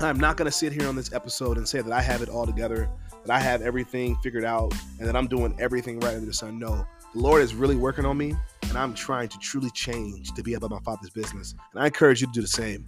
I'm 0.00 0.18
not 0.18 0.36
going 0.36 0.46
to 0.46 0.52
sit 0.52 0.72
here 0.72 0.88
on 0.88 0.96
this 0.96 1.12
episode 1.12 1.56
and 1.56 1.66
say 1.66 1.80
that 1.80 1.92
I 1.92 2.02
have 2.02 2.20
it 2.20 2.28
all 2.28 2.46
together, 2.46 2.90
that 3.24 3.32
I 3.32 3.38
have 3.38 3.62
everything 3.62 4.16
figured 4.16 4.44
out, 4.44 4.74
and 4.98 5.08
that 5.08 5.16
I'm 5.16 5.28
doing 5.28 5.56
everything 5.58 6.00
right 6.00 6.14
under 6.14 6.26
the 6.26 6.34
sun. 6.34 6.58
No, 6.58 6.84
the 7.16 7.22
Lord 7.22 7.40
is 7.40 7.54
really 7.54 7.76
working 7.76 8.04
on 8.04 8.18
me, 8.18 8.36
and 8.68 8.76
I'm 8.76 8.92
trying 8.92 9.28
to 9.28 9.38
truly 9.38 9.70
change 9.70 10.32
to 10.34 10.42
be 10.42 10.52
about 10.52 10.70
my 10.70 10.80
Father's 10.80 11.08
business. 11.08 11.54
And 11.72 11.82
I 11.82 11.86
encourage 11.86 12.20
you 12.20 12.26
to 12.26 12.32
do 12.32 12.42
the 12.42 12.46
same. 12.46 12.84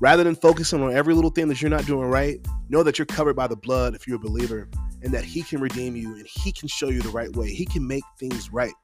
Rather 0.00 0.22
than 0.22 0.34
focusing 0.34 0.82
on 0.82 0.92
every 0.92 1.14
little 1.14 1.30
thing 1.30 1.48
that 1.48 1.62
you're 1.62 1.70
not 1.70 1.86
doing 1.86 2.10
right, 2.10 2.46
know 2.68 2.82
that 2.82 2.98
you're 2.98 3.06
covered 3.06 3.36
by 3.36 3.46
the 3.46 3.56
blood 3.56 3.94
if 3.94 4.06
you're 4.06 4.16
a 4.16 4.20
believer, 4.20 4.68
and 5.02 5.14
that 5.14 5.24
He 5.24 5.42
can 5.42 5.62
redeem 5.62 5.96
you 5.96 6.14
and 6.14 6.26
He 6.26 6.52
can 6.52 6.68
show 6.68 6.90
you 6.90 7.00
the 7.00 7.08
right 7.08 7.34
way. 7.34 7.48
He 7.48 7.64
can 7.64 7.86
make 7.86 8.04
things 8.18 8.52
right. 8.52 8.74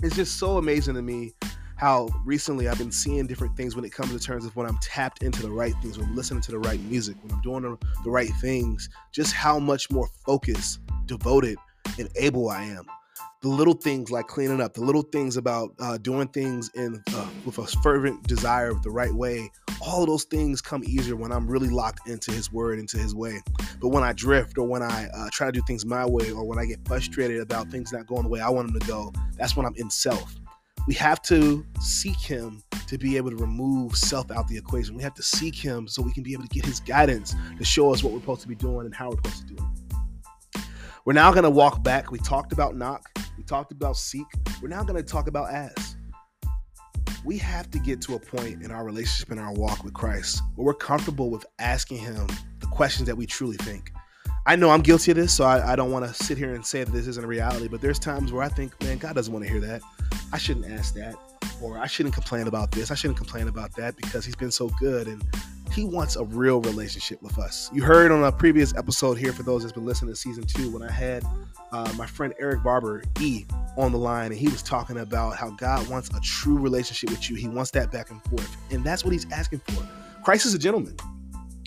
It's 0.00 0.14
just 0.14 0.38
so 0.38 0.58
amazing 0.58 0.94
to 0.94 1.02
me 1.02 1.32
how 1.74 2.08
recently 2.24 2.68
I've 2.68 2.78
been 2.78 2.92
seeing 2.92 3.26
different 3.26 3.56
things 3.56 3.74
when 3.74 3.84
it 3.84 3.90
comes 3.90 4.12
to 4.12 4.18
terms 4.20 4.44
of 4.44 4.54
when 4.54 4.68
I'm 4.68 4.78
tapped 4.80 5.24
into 5.24 5.42
the 5.42 5.50
right 5.50 5.74
things, 5.82 5.98
when 5.98 6.06
I'm 6.06 6.14
listening 6.14 6.42
to 6.42 6.52
the 6.52 6.58
right 6.60 6.80
music, 6.82 7.16
when 7.22 7.32
I'm 7.32 7.42
doing 7.42 7.62
the, 7.62 7.76
the 8.04 8.10
right 8.10 8.30
things, 8.40 8.90
just 9.12 9.32
how 9.32 9.58
much 9.58 9.90
more 9.90 10.08
focused, 10.24 10.78
devoted, 11.06 11.56
and 11.98 12.08
able 12.16 12.48
I 12.48 12.62
am 12.62 12.84
the 13.42 13.48
little 13.48 13.74
things 13.74 14.10
like 14.10 14.26
cleaning 14.26 14.60
up, 14.60 14.74
the 14.74 14.82
little 14.82 15.02
things 15.02 15.38
about 15.38 15.70
uh, 15.78 15.96
doing 15.98 16.28
things 16.28 16.70
in 16.74 17.02
uh, 17.14 17.28
with 17.46 17.56
a 17.58 17.66
fervent 17.82 18.22
desire 18.24 18.68
of 18.68 18.82
the 18.82 18.90
right 18.90 19.12
way. 19.12 19.50
All 19.80 20.02
of 20.02 20.08
those 20.08 20.24
things 20.24 20.60
come 20.60 20.84
easier 20.84 21.16
when 21.16 21.32
I'm 21.32 21.46
really 21.46 21.70
locked 21.70 22.06
into 22.06 22.32
His 22.32 22.52
Word, 22.52 22.78
into 22.78 22.98
His 22.98 23.14
way. 23.14 23.40
But 23.80 23.88
when 23.88 24.04
I 24.04 24.12
drift, 24.12 24.58
or 24.58 24.66
when 24.66 24.82
I 24.82 25.08
uh, 25.14 25.28
try 25.32 25.46
to 25.46 25.52
do 25.52 25.62
things 25.66 25.86
my 25.86 26.04
way, 26.04 26.30
or 26.30 26.44
when 26.44 26.58
I 26.58 26.66
get 26.66 26.86
frustrated 26.86 27.40
about 27.40 27.68
things 27.68 27.92
not 27.92 28.06
going 28.06 28.24
the 28.24 28.28
way 28.28 28.40
I 28.40 28.50
want 28.50 28.72
them 28.72 28.78
to 28.78 28.86
go, 28.86 29.10
that's 29.38 29.56
when 29.56 29.64
I'm 29.64 29.74
in 29.76 29.88
self. 29.88 30.34
We 30.86 30.92
have 30.94 31.22
to 31.22 31.64
seek 31.80 32.18
Him 32.18 32.62
to 32.88 32.98
be 32.98 33.16
able 33.16 33.30
to 33.30 33.36
remove 33.36 33.96
self 33.96 34.30
out 34.30 34.48
the 34.48 34.58
equation. 34.58 34.96
We 34.96 35.02
have 35.02 35.14
to 35.14 35.22
seek 35.22 35.54
Him 35.54 35.88
so 35.88 36.02
we 36.02 36.12
can 36.12 36.22
be 36.22 36.34
able 36.34 36.42
to 36.42 36.48
get 36.50 36.66
His 36.66 36.80
guidance 36.80 37.34
to 37.56 37.64
show 37.64 37.90
us 37.90 38.02
what 38.02 38.12
we're 38.12 38.20
supposed 38.20 38.42
to 38.42 38.48
be 38.48 38.54
doing 38.54 38.84
and 38.84 38.94
how 38.94 39.08
we're 39.08 39.16
supposed 39.16 39.48
to 39.48 39.54
do 39.54 39.54
it. 39.54 40.62
We're 41.06 41.14
now 41.14 41.30
going 41.32 41.44
to 41.44 41.50
walk 41.50 41.82
back. 41.82 42.10
We 42.10 42.18
talked 42.18 42.52
about 42.52 42.76
knock 42.76 43.09
talked 43.44 43.72
about 43.72 43.96
seek. 43.96 44.26
We're 44.62 44.68
now 44.68 44.82
going 44.82 45.02
to 45.02 45.08
talk 45.08 45.28
about 45.28 45.50
ask. 45.50 45.96
we 47.24 47.36
have 47.38 47.70
to 47.70 47.78
get 47.78 48.00
to 48.02 48.14
a 48.14 48.18
point 48.18 48.62
in 48.62 48.70
our 48.70 48.84
relationship 48.84 49.30
in 49.30 49.38
our 49.38 49.52
walk 49.52 49.84
with 49.84 49.94
Christ 49.94 50.42
where 50.54 50.66
we're 50.66 50.74
comfortable 50.74 51.30
with 51.30 51.44
asking 51.58 51.98
Him 51.98 52.26
the 52.60 52.66
questions 52.66 53.06
that 53.06 53.16
we 53.16 53.26
truly 53.26 53.56
think. 53.58 53.92
I 54.46 54.56
know 54.56 54.70
I'm 54.70 54.80
guilty 54.80 55.10
of 55.10 55.18
this, 55.18 55.32
so 55.32 55.44
I, 55.44 55.72
I 55.72 55.76
don't 55.76 55.92
want 55.92 56.06
to 56.06 56.14
sit 56.14 56.38
here 56.38 56.54
and 56.54 56.64
say 56.64 56.82
that 56.82 56.90
this 56.90 57.06
isn't 57.06 57.22
a 57.22 57.28
reality, 57.28 57.68
but 57.68 57.80
there's 57.82 57.98
times 57.98 58.32
where 58.32 58.42
I 58.42 58.48
think, 58.48 58.80
man, 58.82 58.96
God 58.98 59.14
doesn't 59.14 59.32
want 59.32 59.44
to 59.44 59.50
hear 59.50 59.60
that. 59.60 59.82
I 60.32 60.38
shouldn't 60.38 60.70
ask 60.70 60.94
that. 60.94 61.14
Or 61.60 61.76
I 61.78 61.86
shouldn't 61.86 62.14
complain 62.14 62.46
about 62.46 62.72
this. 62.72 62.90
I 62.90 62.94
shouldn't 62.94 63.18
complain 63.18 63.48
about 63.48 63.74
that 63.76 63.96
because 63.96 64.24
He's 64.24 64.36
been 64.36 64.50
so 64.50 64.70
good. 64.80 65.08
And 65.08 65.22
he 65.72 65.84
wants 65.84 66.16
a 66.16 66.24
real 66.24 66.60
relationship 66.60 67.22
with 67.22 67.38
us. 67.38 67.70
You 67.72 67.82
heard 67.82 68.10
on 68.10 68.24
a 68.24 68.32
previous 68.32 68.74
episode 68.76 69.18
here, 69.18 69.32
for 69.32 69.42
those 69.42 69.62
that's 69.62 69.72
been 69.72 69.84
listening 69.84 70.12
to 70.12 70.16
season 70.16 70.44
two, 70.44 70.70
when 70.70 70.82
I 70.82 70.90
had 70.90 71.24
uh, 71.72 71.92
my 71.96 72.06
friend 72.06 72.34
Eric 72.40 72.62
Barber 72.62 73.02
E 73.20 73.44
on 73.76 73.92
the 73.92 73.98
line, 73.98 74.32
and 74.32 74.40
he 74.40 74.48
was 74.48 74.62
talking 74.62 74.98
about 74.98 75.36
how 75.36 75.50
God 75.50 75.88
wants 75.88 76.10
a 76.10 76.20
true 76.20 76.58
relationship 76.58 77.10
with 77.10 77.30
you. 77.30 77.36
He 77.36 77.48
wants 77.48 77.70
that 77.72 77.92
back 77.92 78.10
and 78.10 78.22
forth, 78.24 78.56
and 78.70 78.82
that's 78.84 79.04
what 79.04 79.12
He's 79.12 79.30
asking 79.30 79.60
for. 79.60 79.86
Christ 80.24 80.46
is 80.46 80.54
a 80.54 80.58
gentleman, 80.58 80.96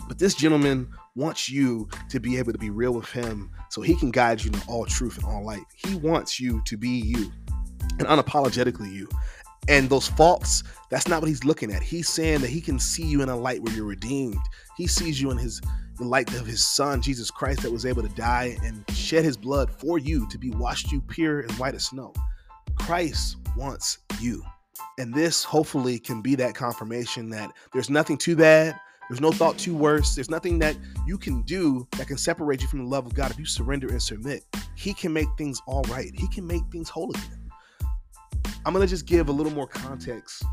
but 0.07 0.19
this 0.19 0.35
gentleman 0.35 0.89
wants 1.15 1.49
you 1.49 1.87
to 2.09 2.19
be 2.19 2.37
able 2.37 2.51
to 2.51 2.59
be 2.59 2.69
real 2.69 2.93
with 2.93 3.09
Him, 3.09 3.51
so 3.69 3.81
He 3.81 3.95
can 3.95 4.11
guide 4.11 4.43
you 4.43 4.51
in 4.51 4.61
all 4.67 4.85
truth 4.85 5.17
and 5.17 5.25
all 5.25 5.45
light. 5.45 5.63
He 5.75 5.95
wants 5.95 6.39
you 6.39 6.61
to 6.65 6.75
be 6.75 6.89
you 6.89 7.31
and 7.99 8.07
unapologetically 8.07 8.91
you. 8.91 9.07
And 9.67 9.89
those 9.89 10.07
faults, 10.07 10.63
that's 10.89 11.07
not 11.07 11.21
what 11.21 11.29
he's 11.29 11.43
looking 11.43 11.71
at. 11.71 11.81
He's 11.81 12.09
saying 12.09 12.41
that 12.41 12.49
he 12.49 12.61
can 12.61 12.79
see 12.79 13.05
you 13.05 13.21
in 13.21 13.29
a 13.29 13.35
light 13.35 13.61
where 13.61 13.73
you're 13.73 13.85
redeemed. 13.85 14.37
He 14.77 14.87
sees 14.87 15.21
you 15.21 15.31
in 15.31 15.37
his 15.37 15.61
the 15.97 16.03
light 16.03 16.33
of 16.33 16.47
his 16.47 16.65
son, 16.65 17.01
Jesus 17.01 17.29
Christ, 17.29 17.61
that 17.61 17.71
was 17.71 17.85
able 17.85 18.01
to 18.01 18.09
die 18.09 18.57
and 18.63 18.83
shed 18.91 19.23
his 19.23 19.37
blood 19.37 19.69
for 19.69 19.99
you 19.99 20.27
to 20.29 20.37
be 20.39 20.49
washed 20.49 20.91
you 20.91 21.01
pure 21.01 21.41
and 21.41 21.51
white 21.53 21.75
as 21.75 21.85
snow. 21.85 22.13
Christ 22.75 23.37
wants 23.55 23.99
you. 24.19 24.43
And 24.97 25.13
this 25.13 25.43
hopefully 25.43 25.99
can 25.99 26.21
be 26.21 26.35
that 26.35 26.55
confirmation 26.55 27.29
that 27.29 27.51
there's 27.73 27.89
nothing 27.89 28.17
too 28.17 28.35
bad, 28.35 28.75
there's 29.09 29.21
no 29.21 29.31
thought 29.31 29.57
too 29.57 29.75
worse, 29.75 30.15
there's 30.15 30.29
nothing 30.29 30.59
that 30.59 30.75
you 31.05 31.17
can 31.17 31.43
do 31.43 31.87
that 31.97 32.07
can 32.07 32.17
separate 32.17 32.61
you 32.61 32.67
from 32.67 32.79
the 32.79 32.89
love 32.89 33.05
of 33.05 33.13
God 33.13 33.31
if 33.31 33.37
you 33.37 33.45
surrender 33.45 33.87
and 33.89 34.01
submit. 34.01 34.43
He 34.75 34.93
can 34.93 35.13
make 35.13 35.27
things 35.37 35.61
all 35.67 35.83
right, 35.83 36.11
He 36.15 36.27
can 36.27 36.47
make 36.47 36.63
things 36.71 36.89
whole 36.89 37.11
again. 37.11 37.42
I'm 38.65 38.73
gonna 38.73 38.87
just 38.87 39.05
give 39.05 39.29
a 39.29 39.31
little 39.31 39.51
more 39.51 39.67
context 39.67 40.43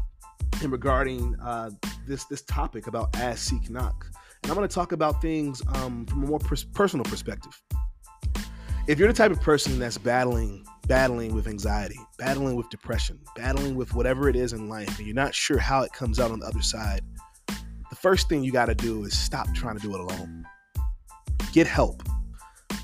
in 0.62 0.70
regarding 0.70 1.36
uh, 1.40 1.70
this 2.06 2.24
this 2.24 2.42
topic 2.42 2.86
about 2.86 3.16
ask, 3.16 3.48
seek, 3.48 3.70
knock, 3.70 4.06
and 4.42 4.50
I'm 4.50 4.56
gonna 4.56 4.68
talk 4.68 4.92
about 4.92 5.22
things 5.22 5.62
um, 5.74 6.06
from 6.06 6.24
a 6.24 6.26
more 6.26 6.38
pers- 6.38 6.64
personal 6.64 7.04
perspective. 7.04 7.52
If 8.88 8.98
you're 8.98 9.08
the 9.08 9.14
type 9.14 9.30
of 9.30 9.40
person 9.40 9.78
that's 9.78 9.98
battling 9.98 10.64
battling 10.90 11.32
with 11.36 11.46
anxiety, 11.46 12.00
battling 12.18 12.56
with 12.56 12.68
depression, 12.68 13.20
battling 13.36 13.76
with 13.76 13.94
whatever 13.94 14.28
it 14.28 14.34
is 14.34 14.52
in 14.52 14.68
life, 14.68 14.98
and 14.98 15.06
you're 15.06 15.14
not 15.14 15.32
sure 15.32 15.58
how 15.58 15.82
it 15.82 15.92
comes 15.92 16.18
out 16.18 16.32
on 16.32 16.40
the 16.40 16.46
other 16.46 16.62
side, 16.62 17.02
the 17.46 17.96
first 17.96 18.28
thing 18.28 18.42
you 18.42 18.50
got 18.50 18.66
to 18.66 18.74
do 18.74 19.04
is 19.04 19.16
stop 19.16 19.46
trying 19.54 19.76
to 19.76 19.82
do 19.82 19.94
it 19.94 20.00
alone. 20.00 20.44
Get 21.52 21.68
help. 21.68 22.02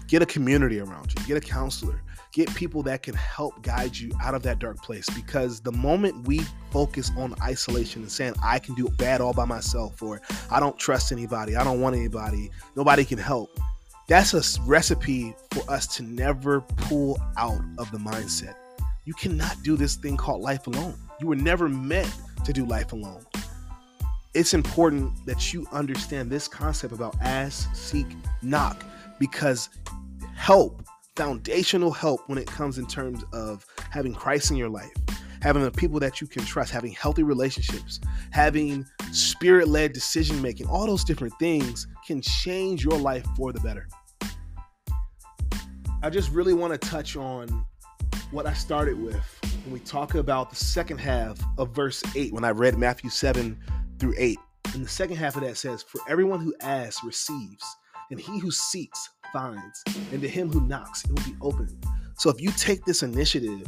Get 0.09 0.23
a 0.23 0.27
community 0.27 0.81
around 0.81 1.13
you. 1.13 1.25
Get 1.27 1.37
a 1.37 1.41
counselor. 1.41 2.03
Get 2.33 2.55
people 2.55 2.83
that 2.83 3.03
can 3.03 3.15
help 3.15 3.63
guide 3.63 3.97
you 3.97 4.13
out 4.23 4.35
of 4.35 4.43
that 4.43 4.59
dark 4.59 4.83
place. 4.83 5.09
Because 5.11 5.61
the 5.61 5.73
moment 5.73 6.27
we 6.27 6.41
focus 6.71 7.11
on 7.17 7.35
isolation 7.43 8.03
and 8.03 8.13
saying 8.13 8.35
i 8.43 8.59
can 8.59 8.75
do 8.75 8.89
bad 8.99 9.23
all 9.23 9.33
by 9.33 9.47
myself 9.47 10.03
or 10.03 10.21
i 10.51 10.61
don't 10.61 10.79
trust 10.79 11.13
anybody. 11.13 11.57
I 11.57 11.65
don't 11.65 11.81
want 11.81 11.97
anybody. 11.97 12.51
Nobody 12.77 13.05
can 13.05 13.19
help 13.19 13.59
that's 14.09 14.35
a 14.35 14.63
recipe 14.63 15.35
for 15.51 15.69
us 15.69 15.87
to 15.97 16.05
never 16.05 16.61
pull 16.61 17.19
out 17.37 17.61
of 17.79 17.91
the 17.91 17.99
mindset. 17.99 18.55
You 19.05 19.15
cannot 19.15 19.63
do 19.63 19.77
this 19.77 19.97
thing 19.97 20.17
called 20.17 20.43
life 20.43 20.67
alone. 20.69 20.95
You 21.21 21.27
were 21.27 21.37
never 21.37 21.69
meant 21.69 22.13
to 22.45 22.53
do 22.53 22.65
life 22.65 22.93
alone. 22.93 23.25
It's 24.33 24.55
important 24.55 25.13
that 25.27 25.53
you 25.53 25.67
understand 25.73 26.31
this 26.31 26.47
concept 26.47 26.93
about 26.93 27.17
ask 27.21 27.75
seek 27.75 28.07
knock 28.43 28.85
because 29.19 29.69
help 30.35 30.83
foundational 31.17 31.91
help 31.91 32.21
when 32.29 32.39
it 32.39 32.47
comes 32.47 32.79
in 32.79 32.87
terms 32.87 33.25
of 33.33 33.67
having 33.91 34.15
Christ 34.15 34.51
in 34.51 34.57
your 34.57 34.69
life, 34.69 34.93
having 35.41 35.63
the 35.63 35.71
people 35.71 35.99
that 36.01 36.21
you 36.21 36.27
can 36.27 36.45
trust, 36.45 36.71
having 36.71 36.93
healthy 36.93 37.23
relationships, 37.23 38.01
having 38.31 38.87
spirit 39.13 39.69
led 39.69 39.93
decision 39.93 40.41
making, 40.43 40.67
all 40.67 40.87
those 40.87 41.05
different 41.05 41.33
things 41.39 41.87
can 42.07 42.21
change 42.21 42.85
your 42.85 42.99
life 42.99 43.27
for 43.37 43.53
the 43.53 43.61
better. 43.61 43.89
I 46.03 46.11
just 46.11 46.31
really 46.31 46.53
want 46.53 46.73
to 46.73 46.89
touch 46.89 47.17
on 47.17 47.65
what 48.31 48.47
I 48.47 48.53
started 48.53 49.01
with 49.01 49.25
when 49.65 49.73
we 49.73 49.81
talk 49.81 50.15
about 50.15 50.51
the 50.51 50.57
second 50.57 50.99
half 50.99 51.39
of 51.59 51.71
verse 51.71 52.03
8 52.15 52.33
when 52.33 52.45
I 52.45 52.51
read 52.51 52.77
Matthew 52.79 53.11
7 53.11 53.59
through 53.99 54.15
8. 54.17 54.39
And 54.75 54.85
the 54.85 54.89
second 54.89 55.17
half 55.17 55.37
of 55.37 55.43
that 55.43 55.57
says, 55.57 55.83
For 55.83 56.01
everyone 56.09 56.41
who 56.41 56.55
asks 56.61 57.03
receives, 57.03 57.65
and 58.11 58.21
he 58.21 58.39
who 58.39 58.51
seeks 58.51 59.11
finds, 59.33 59.83
and 60.13 60.21
to 60.23 60.29
him 60.29 60.51
who 60.51 60.67
knocks, 60.67 61.05
it 61.05 61.11
will 61.11 61.25
be 61.25 61.37
open. 61.41 61.69
So 62.19 62.31
if 62.31 62.41
you 62.41 62.51
take 62.53 62.85
this 62.85 63.03
initiative, 63.03 63.67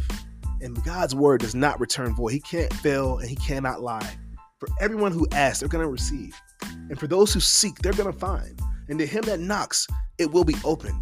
and 0.61 0.83
God's 0.85 1.15
word 1.15 1.41
does 1.41 1.55
not 1.55 1.79
return 1.81 2.15
void, 2.15 2.33
He 2.33 2.41
can't 2.41 2.73
fail 2.75 3.19
and 3.19 3.29
He 3.29 3.37
cannot 3.37 3.81
lie. 3.83 4.17
For 4.59 4.69
everyone 4.81 5.13
who 5.13 5.27
asks, 5.33 5.61
they're 5.61 5.69
going 5.69 5.85
to 5.85 5.91
receive. 5.91 6.35
And 6.63 6.99
for 6.99 7.07
those 7.07 7.33
who 7.33 7.41
seek, 7.41 7.79
they're 7.79 7.93
going 7.93 8.13
to 8.13 8.19
find. 8.19 8.59
And 8.89 8.99
to 8.99 9.07
him 9.07 9.23
that 9.23 9.41
knocks, 9.41 9.87
it 10.19 10.33
will 10.33 10.45
be 10.45 10.57
open. 10.65 11.01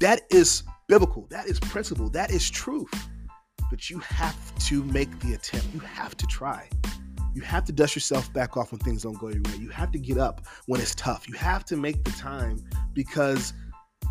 That 0.00 0.22
is 0.30 0.62
biblical. 0.88 1.26
That 1.30 1.46
is 1.46 1.60
principle. 1.60 2.08
That 2.10 2.30
is 2.30 2.50
truth. 2.50 2.90
But 3.70 3.90
you 3.90 3.98
have 4.00 4.58
to 4.66 4.82
make 4.84 5.20
the 5.20 5.34
attempt. 5.34 5.66
You 5.72 5.80
have 5.80 6.16
to 6.16 6.26
try. 6.26 6.68
You 7.36 7.42
have 7.42 7.66
to 7.66 7.72
dust 7.72 7.94
yourself 7.94 8.32
back 8.32 8.56
off 8.56 8.72
when 8.72 8.78
things 8.78 9.02
don't 9.02 9.18
go 9.18 9.28
your 9.28 9.42
way. 9.42 9.56
You 9.60 9.68
have 9.68 9.92
to 9.92 9.98
get 9.98 10.16
up 10.16 10.46
when 10.64 10.80
it's 10.80 10.94
tough. 10.94 11.28
You 11.28 11.34
have 11.34 11.66
to 11.66 11.76
make 11.76 12.02
the 12.02 12.10
time 12.12 12.64
because 12.94 13.52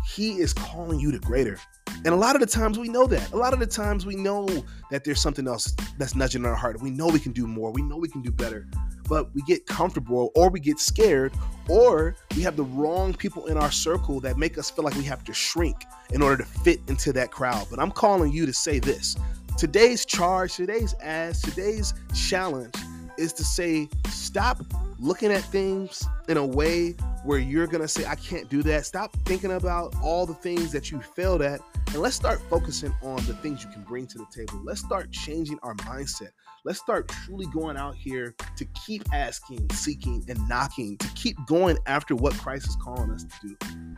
he 0.06 0.38
is 0.38 0.52
calling 0.52 1.00
you 1.00 1.10
to 1.10 1.18
greater. 1.18 1.58
And 1.88 2.14
a 2.14 2.14
lot 2.14 2.36
of 2.36 2.40
the 2.40 2.46
times 2.46 2.78
we 2.78 2.88
know 2.88 3.04
that. 3.08 3.32
A 3.32 3.36
lot 3.36 3.52
of 3.52 3.58
the 3.58 3.66
times 3.66 4.06
we 4.06 4.14
know 4.14 4.46
that 4.92 5.02
there's 5.02 5.20
something 5.20 5.48
else 5.48 5.74
that's 5.98 6.14
nudging 6.14 6.42
in 6.42 6.46
our 6.46 6.54
heart. 6.54 6.80
We 6.80 6.92
know 6.92 7.08
we 7.08 7.18
can 7.18 7.32
do 7.32 7.48
more. 7.48 7.72
We 7.72 7.82
know 7.82 7.96
we 7.96 8.06
can 8.06 8.22
do 8.22 8.30
better. 8.30 8.68
But 9.08 9.34
we 9.34 9.42
get 9.42 9.66
comfortable 9.66 10.30
or 10.36 10.48
we 10.48 10.60
get 10.60 10.78
scared 10.78 11.32
or 11.68 12.14
we 12.36 12.42
have 12.42 12.54
the 12.54 12.62
wrong 12.62 13.12
people 13.12 13.46
in 13.46 13.56
our 13.56 13.72
circle 13.72 14.20
that 14.20 14.36
make 14.38 14.56
us 14.56 14.70
feel 14.70 14.84
like 14.84 14.94
we 14.94 15.02
have 15.02 15.24
to 15.24 15.34
shrink 15.34 15.78
in 16.12 16.22
order 16.22 16.44
to 16.44 16.48
fit 16.48 16.78
into 16.86 17.12
that 17.14 17.32
crowd. 17.32 17.66
But 17.70 17.80
I'm 17.80 17.90
calling 17.90 18.30
you 18.30 18.46
to 18.46 18.52
say 18.52 18.78
this. 18.78 19.16
Today's 19.58 20.04
charge, 20.04 20.54
today's 20.54 20.94
ask, 21.02 21.42
today's 21.42 21.92
challenge 22.14 22.72
is 23.18 23.32
to 23.34 23.44
say 23.44 23.88
stop 24.08 24.60
looking 24.98 25.30
at 25.30 25.42
things 25.42 26.06
in 26.28 26.36
a 26.36 26.46
way 26.46 26.92
where 27.24 27.38
you're 27.38 27.66
gonna 27.66 27.88
say, 27.88 28.06
I 28.06 28.14
can't 28.14 28.48
do 28.48 28.62
that. 28.62 28.86
Stop 28.86 29.16
thinking 29.24 29.52
about 29.52 29.94
all 30.02 30.26
the 30.26 30.34
things 30.34 30.72
that 30.72 30.90
you 30.90 31.00
failed 31.00 31.42
at, 31.42 31.60
and 31.88 31.96
let's 31.96 32.16
start 32.16 32.40
focusing 32.48 32.94
on 33.02 33.16
the 33.26 33.34
things 33.34 33.64
you 33.64 33.70
can 33.70 33.82
bring 33.82 34.06
to 34.06 34.18
the 34.18 34.26
table. 34.34 34.60
Let's 34.64 34.80
start 34.80 35.10
changing 35.10 35.58
our 35.62 35.74
mindset. 35.76 36.30
Let's 36.64 36.78
start 36.78 37.08
truly 37.08 37.46
going 37.52 37.76
out 37.76 37.94
here 37.94 38.34
to 38.56 38.64
keep 38.86 39.02
asking, 39.12 39.68
seeking, 39.72 40.24
and 40.28 40.48
knocking, 40.48 40.96
to 40.98 41.08
keep 41.08 41.36
going 41.46 41.78
after 41.86 42.16
what 42.16 42.34
Christ 42.34 42.68
is 42.68 42.76
calling 42.82 43.10
us 43.10 43.24
to 43.24 43.48
do. 43.48 43.94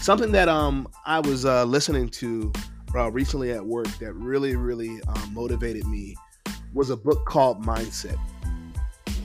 Something 0.00 0.32
that 0.32 0.48
um 0.48 0.88
I 1.04 1.20
was 1.20 1.44
uh, 1.44 1.64
listening 1.64 2.08
to 2.10 2.52
uh, 2.94 3.10
recently 3.10 3.52
at 3.52 3.64
work 3.64 3.88
that 3.98 4.12
really, 4.14 4.56
really 4.56 5.00
um, 5.08 5.34
motivated 5.34 5.86
me 5.86 6.16
was 6.74 6.90
a 6.90 6.96
book 6.96 7.24
called 7.26 7.64
Mindset. 7.64 8.18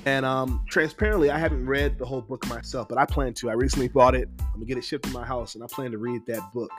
And 0.05 0.25
um, 0.25 0.63
transparently, 0.69 1.29
I 1.29 1.37
haven't 1.37 1.65
read 1.65 1.97
the 1.97 2.05
whole 2.05 2.21
book 2.21 2.45
myself, 2.47 2.89
but 2.89 2.97
I 2.97 3.05
plan 3.05 3.33
to. 3.35 3.49
I 3.49 3.53
recently 3.53 3.87
bought 3.87 4.15
it. 4.15 4.27
I'm 4.39 4.53
gonna 4.53 4.65
get 4.65 4.77
it 4.77 4.83
shipped 4.83 5.05
to 5.05 5.11
my 5.11 5.25
house, 5.25 5.55
and 5.55 5.63
I 5.63 5.67
plan 5.67 5.91
to 5.91 5.97
read 5.97 6.25
that 6.27 6.41
book. 6.53 6.71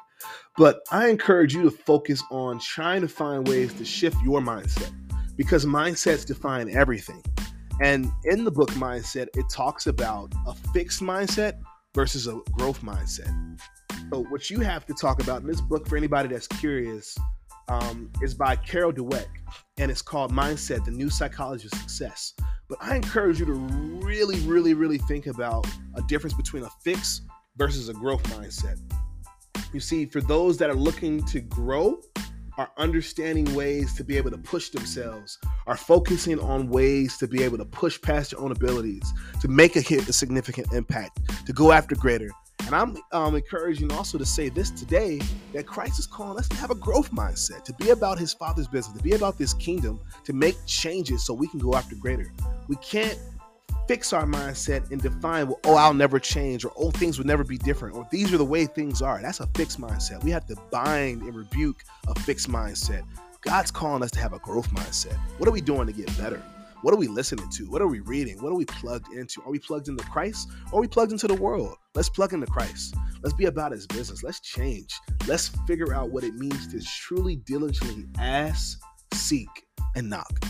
But 0.56 0.80
I 0.90 1.08
encourage 1.08 1.54
you 1.54 1.62
to 1.62 1.70
focus 1.70 2.22
on 2.30 2.58
trying 2.58 3.00
to 3.00 3.08
find 3.08 3.48
ways 3.48 3.72
to 3.74 3.84
shift 3.84 4.16
your 4.22 4.40
mindset 4.40 4.92
because 5.36 5.64
mindsets 5.64 6.26
define 6.26 6.68
everything. 6.70 7.22
And 7.80 8.12
in 8.24 8.44
the 8.44 8.52
book 8.52 8.70
Mindset, 8.72 9.28
it 9.36 9.46
talks 9.50 9.88
about 9.88 10.32
a 10.46 10.54
fixed 10.72 11.00
mindset 11.00 11.54
versus 11.94 12.28
a 12.28 12.38
growth 12.52 12.82
mindset. 12.82 13.28
So, 14.12 14.24
what 14.24 14.50
you 14.50 14.60
have 14.60 14.86
to 14.86 14.94
talk 14.94 15.20
about 15.20 15.42
in 15.42 15.48
this 15.48 15.60
book, 15.60 15.88
for 15.88 15.96
anybody 15.96 16.28
that's 16.28 16.46
curious, 16.46 17.16
um, 17.68 18.10
is 18.22 18.34
by 18.34 18.56
Carol 18.56 18.92
Dweck, 18.92 19.26
and 19.78 19.90
it's 19.90 20.02
called 20.02 20.32
Mindset: 20.32 20.84
The 20.84 20.90
New 20.90 21.10
Psychology 21.10 21.68
of 21.72 21.78
Success. 21.78 22.34
But 22.68 22.78
I 22.80 22.96
encourage 22.96 23.40
you 23.40 23.46
to 23.46 23.52
really, 23.52 24.40
really, 24.40 24.74
really 24.74 24.98
think 24.98 25.26
about 25.26 25.66
a 25.94 26.02
difference 26.02 26.34
between 26.34 26.64
a 26.64 26.70
fix 26.82 27.20
versus 27.56 27.88
a 27.88 27.94
growth 27.94 28.22
mindset. 28.24 28.80
You 29.72 29.80
see, 29.80 30.06
for 30.06 30.20
those 30.20 30.56
that 30.58 30.70
are 30.70 30.74
looking 30.74 31.24
to 31.26 31.40
grow, 31.40 32.00
are 32.56 32.70
understanding 32.76 33.52
ways 33.54 33.94
to 33.94 34.04
be 34.04 34.16
able 34.16 34.30
to 34.30 34.38
push 34.38 34.68
themselves, 34.68 35.38
are 35.66 35.76
focusing 35.76 36.38
on 36.38 36.68
ways 36.68 37.16
to 37.18 37.26
be 37.26 37.42
able 37.42 37.58
to 37.58 37.64
push 37.64 38.00
past 38.00 38.32
your 38.32 38.40
own 38.40 38.52
abilities, 38.52 39.12
to 39.40 39.48
make 39.48 39.76
a 39.76 39.80
hit 39.80 40.08
a 40.08 40.12
significant 40.12 40.72
impact, 40.72 41.20
to 41.46 41.52
go 41.52 41.72
after 41.72 41.94
greater. 41.96 42.30
And 42.74 42.96
I'm 43.12 43.22
um, 43.26 43.36
encouraging 43.36 43.92
also 43.92 44.18
to 44.18 44.26
say 44.26 44.48
this 44.48 44.68
today 44.70 45.20
that 45.52 45.64
Christ 45.64 46.00
is 46.00 46.08
calling 46.08 46.38
us 46.40 46.48
to 46.48 46.56
have 46.56 46.72
a 46.72 46.74
growth 46.74 47.12
mindset, 47.12 47.62
to 47.64 47.72
be 47.74 47.90
about 47.90 48.18
his 48.18 48.34
father's 48.34 48.66
business, 48.66 48.96
to 48.96 49.02
be 49.02 49.12
about 49.12 49.38
this 49.38 49.54
kingdom, 49.54 50.00
to 50.24 50.32
make 50.32 50.56
changes 50.66 51.24
so 51.24 51.34
we 51.34 51.46
can 51.46 51.60
go 51.60 51.76
after 51.76 51.94
greater. 51.94 52.32
We 52.66 52.74
can't 52.76 53.16
fix 53.86 54.12
our 54.12 54.24
mindset 54.24 54.90
and 54.90 55.00
define, 55.00 55.46
well, 55.46 55.60
oh, 55.62 55.76
I'll 55.76 55.94
never 55.94 56.18
change, 56.18 56.64
or 56.64 56.72
oh, 56.76 56.90
things 56.90 57.16
would 57.16 57.28
never 57.28 57.44
be 57.44 57.58
different, 57.58 57.94
or 57.94 58.08
these 58.10 58.34
are 58.34 58.38
the 58.38 58.44
way 58.44 58.66
things 58.66 59.02
are. 59.02 59.22
That's 59.22 59.38
a 59.38 59.46
fixed 59.54 59.80
mindset. 59.80 60.24
We 60.24 60.32
have 60.32 60.46
to 60.46 60.56
bind 60.72 61.22
and 61.22 61.32
rebuke 61.32 61.84
a 62.08 62.18
fixed 62.20 62.50
mindset. 62.50 63.04
God's 63.42 63.70
calling 63.70 64.02
us 64.02 64.10
to 64.12 64.20
have 64.20 64.32
a 64.32 64.40
growth 64.40 64.70
mindset. 64.70 65.16
What 65.38 65.48
are 65.48 65.52
we 65.52 65.60
doing 65.60 65.86
to 65.86 65.92
get 65.92 66.06
better? 66.18 66.42
What 66.84 66.92
are 66.92 66.98
we 66.98 67.08
listening 67.08 67.48
to? 67.48 67.64
What 67.70 67.80
are 67.80 67.86
we 67.86 68.00
reading? 68.00 68.42
What 68.42 68.52
are 68.52 68.56
we 68.56 68.66
plugged 68.66 69.10
into? 69.14 69.40
Are 69.40 69.50
we 69.50 69.58
plugged 69.58 69.88
into 69.88 70.04
Christ 70.04 70.50
or 70.70 70.78
are 70.78 70.82
we 70.82 70.86
plugged 70.86 71.12
into 71.12 71.26
the 71.26 71.34
world? 71.34 71.78
Let's 71.94 72.10
plug 72.10 72.34
into 72.34 72.46
Christ. 72.46 72.94
Let's 73.22 73.32
be 73.32 73.46
about 73.46 73.72
his 73.72 73.86
business. 73.86 74.22
Let's 74.22 74.40
change. 74.40 74.92
Let's 75.26 75.48
figure 75.66 75.94
out 75.94 76.10
what 76.10 76.24
it 76.24 76.34
means 76.34 76.66
to 76.72 76.86
truly 77.00 77.36
diligently 77.36 78.04
ask, 78.18 78.78
seek, 79.14 79.48
and 79.96 80.10
knock. 80.10 80.44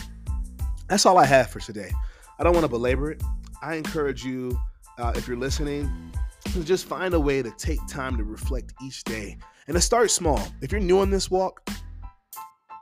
That's 0.89 1.05
all 1.05 1.17
I 1.17 1.25
have 1.25 1.51
for 1.51 1.61
today. 1.61 1.89
I 2.37 2.43
don't 2.43 2.51
want 2.51 2.65
to 2.65 2.69
belabor 2.69 3.11
it. 3.11 3.23
I 3.61 3.75
encourage 3.75 4.25
you, 4.25 4.59
uh, 4.97 5.13
if 5.15 5.29
you're 5.29 5.37
listening, 5.37 6.11
to 6.51 6.65
just 6.65 6.85
find 6.85 7.13
a 7.13 7.19
way 7.19 7.43
to 7.43 7.51
take 7.51 7.79
time 7.87 8.17
to 8.17 8.25
reflect 8.25 8.73
each 8.83 9.05
day 9.05 9.37
and 9.67 9.75
to 9.75 9.79
start 9.79 10.11
small. 10.11 10.45
If 10.59 10.73
you're 10.73 10.81
new 10.81 11.01
in 11.01 11.09
this 11.09 11.31
walk, 11.31 11.65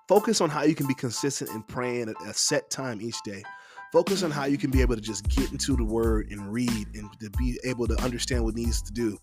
Focus 0.07 0.41
on 0.41 0.49
how 0.49 0.63
you 0.63 0.75
can 0.75 0.87
be 0.87 0.93
consistent 0.93 1.49
in 1.51 1.63
praying 1.63 2.09
at 2.09 2.15
a 2.27 2.33
set 2.33 2.69
time 2.69 3.01
each 3.01 3.21
day. 3.23 3.41
Focus 3.93 4.23
on 4.23 4.31
how 4.31 4.45
you 4.45 4.57
can 4.57 4.71
be 4.71 4.81
able 4.81 4.95
to 4.95 5.01
just 5.01 5.27
get 5.29 5.51
into 5.51 5.77
the 5.77 5.85
word 5.85 6.27
and 6.31 6.51
read 6.51 6.87
and 6.95 7.07
to 7.19 7.29
be 7.37 7.59
able 7.63 7.87
to 7.87 7.95
understand 8.01 8.43
what 8.43 8.55
needs 8.55 8.81
to 8.81 8.91
do. 8.91 9.17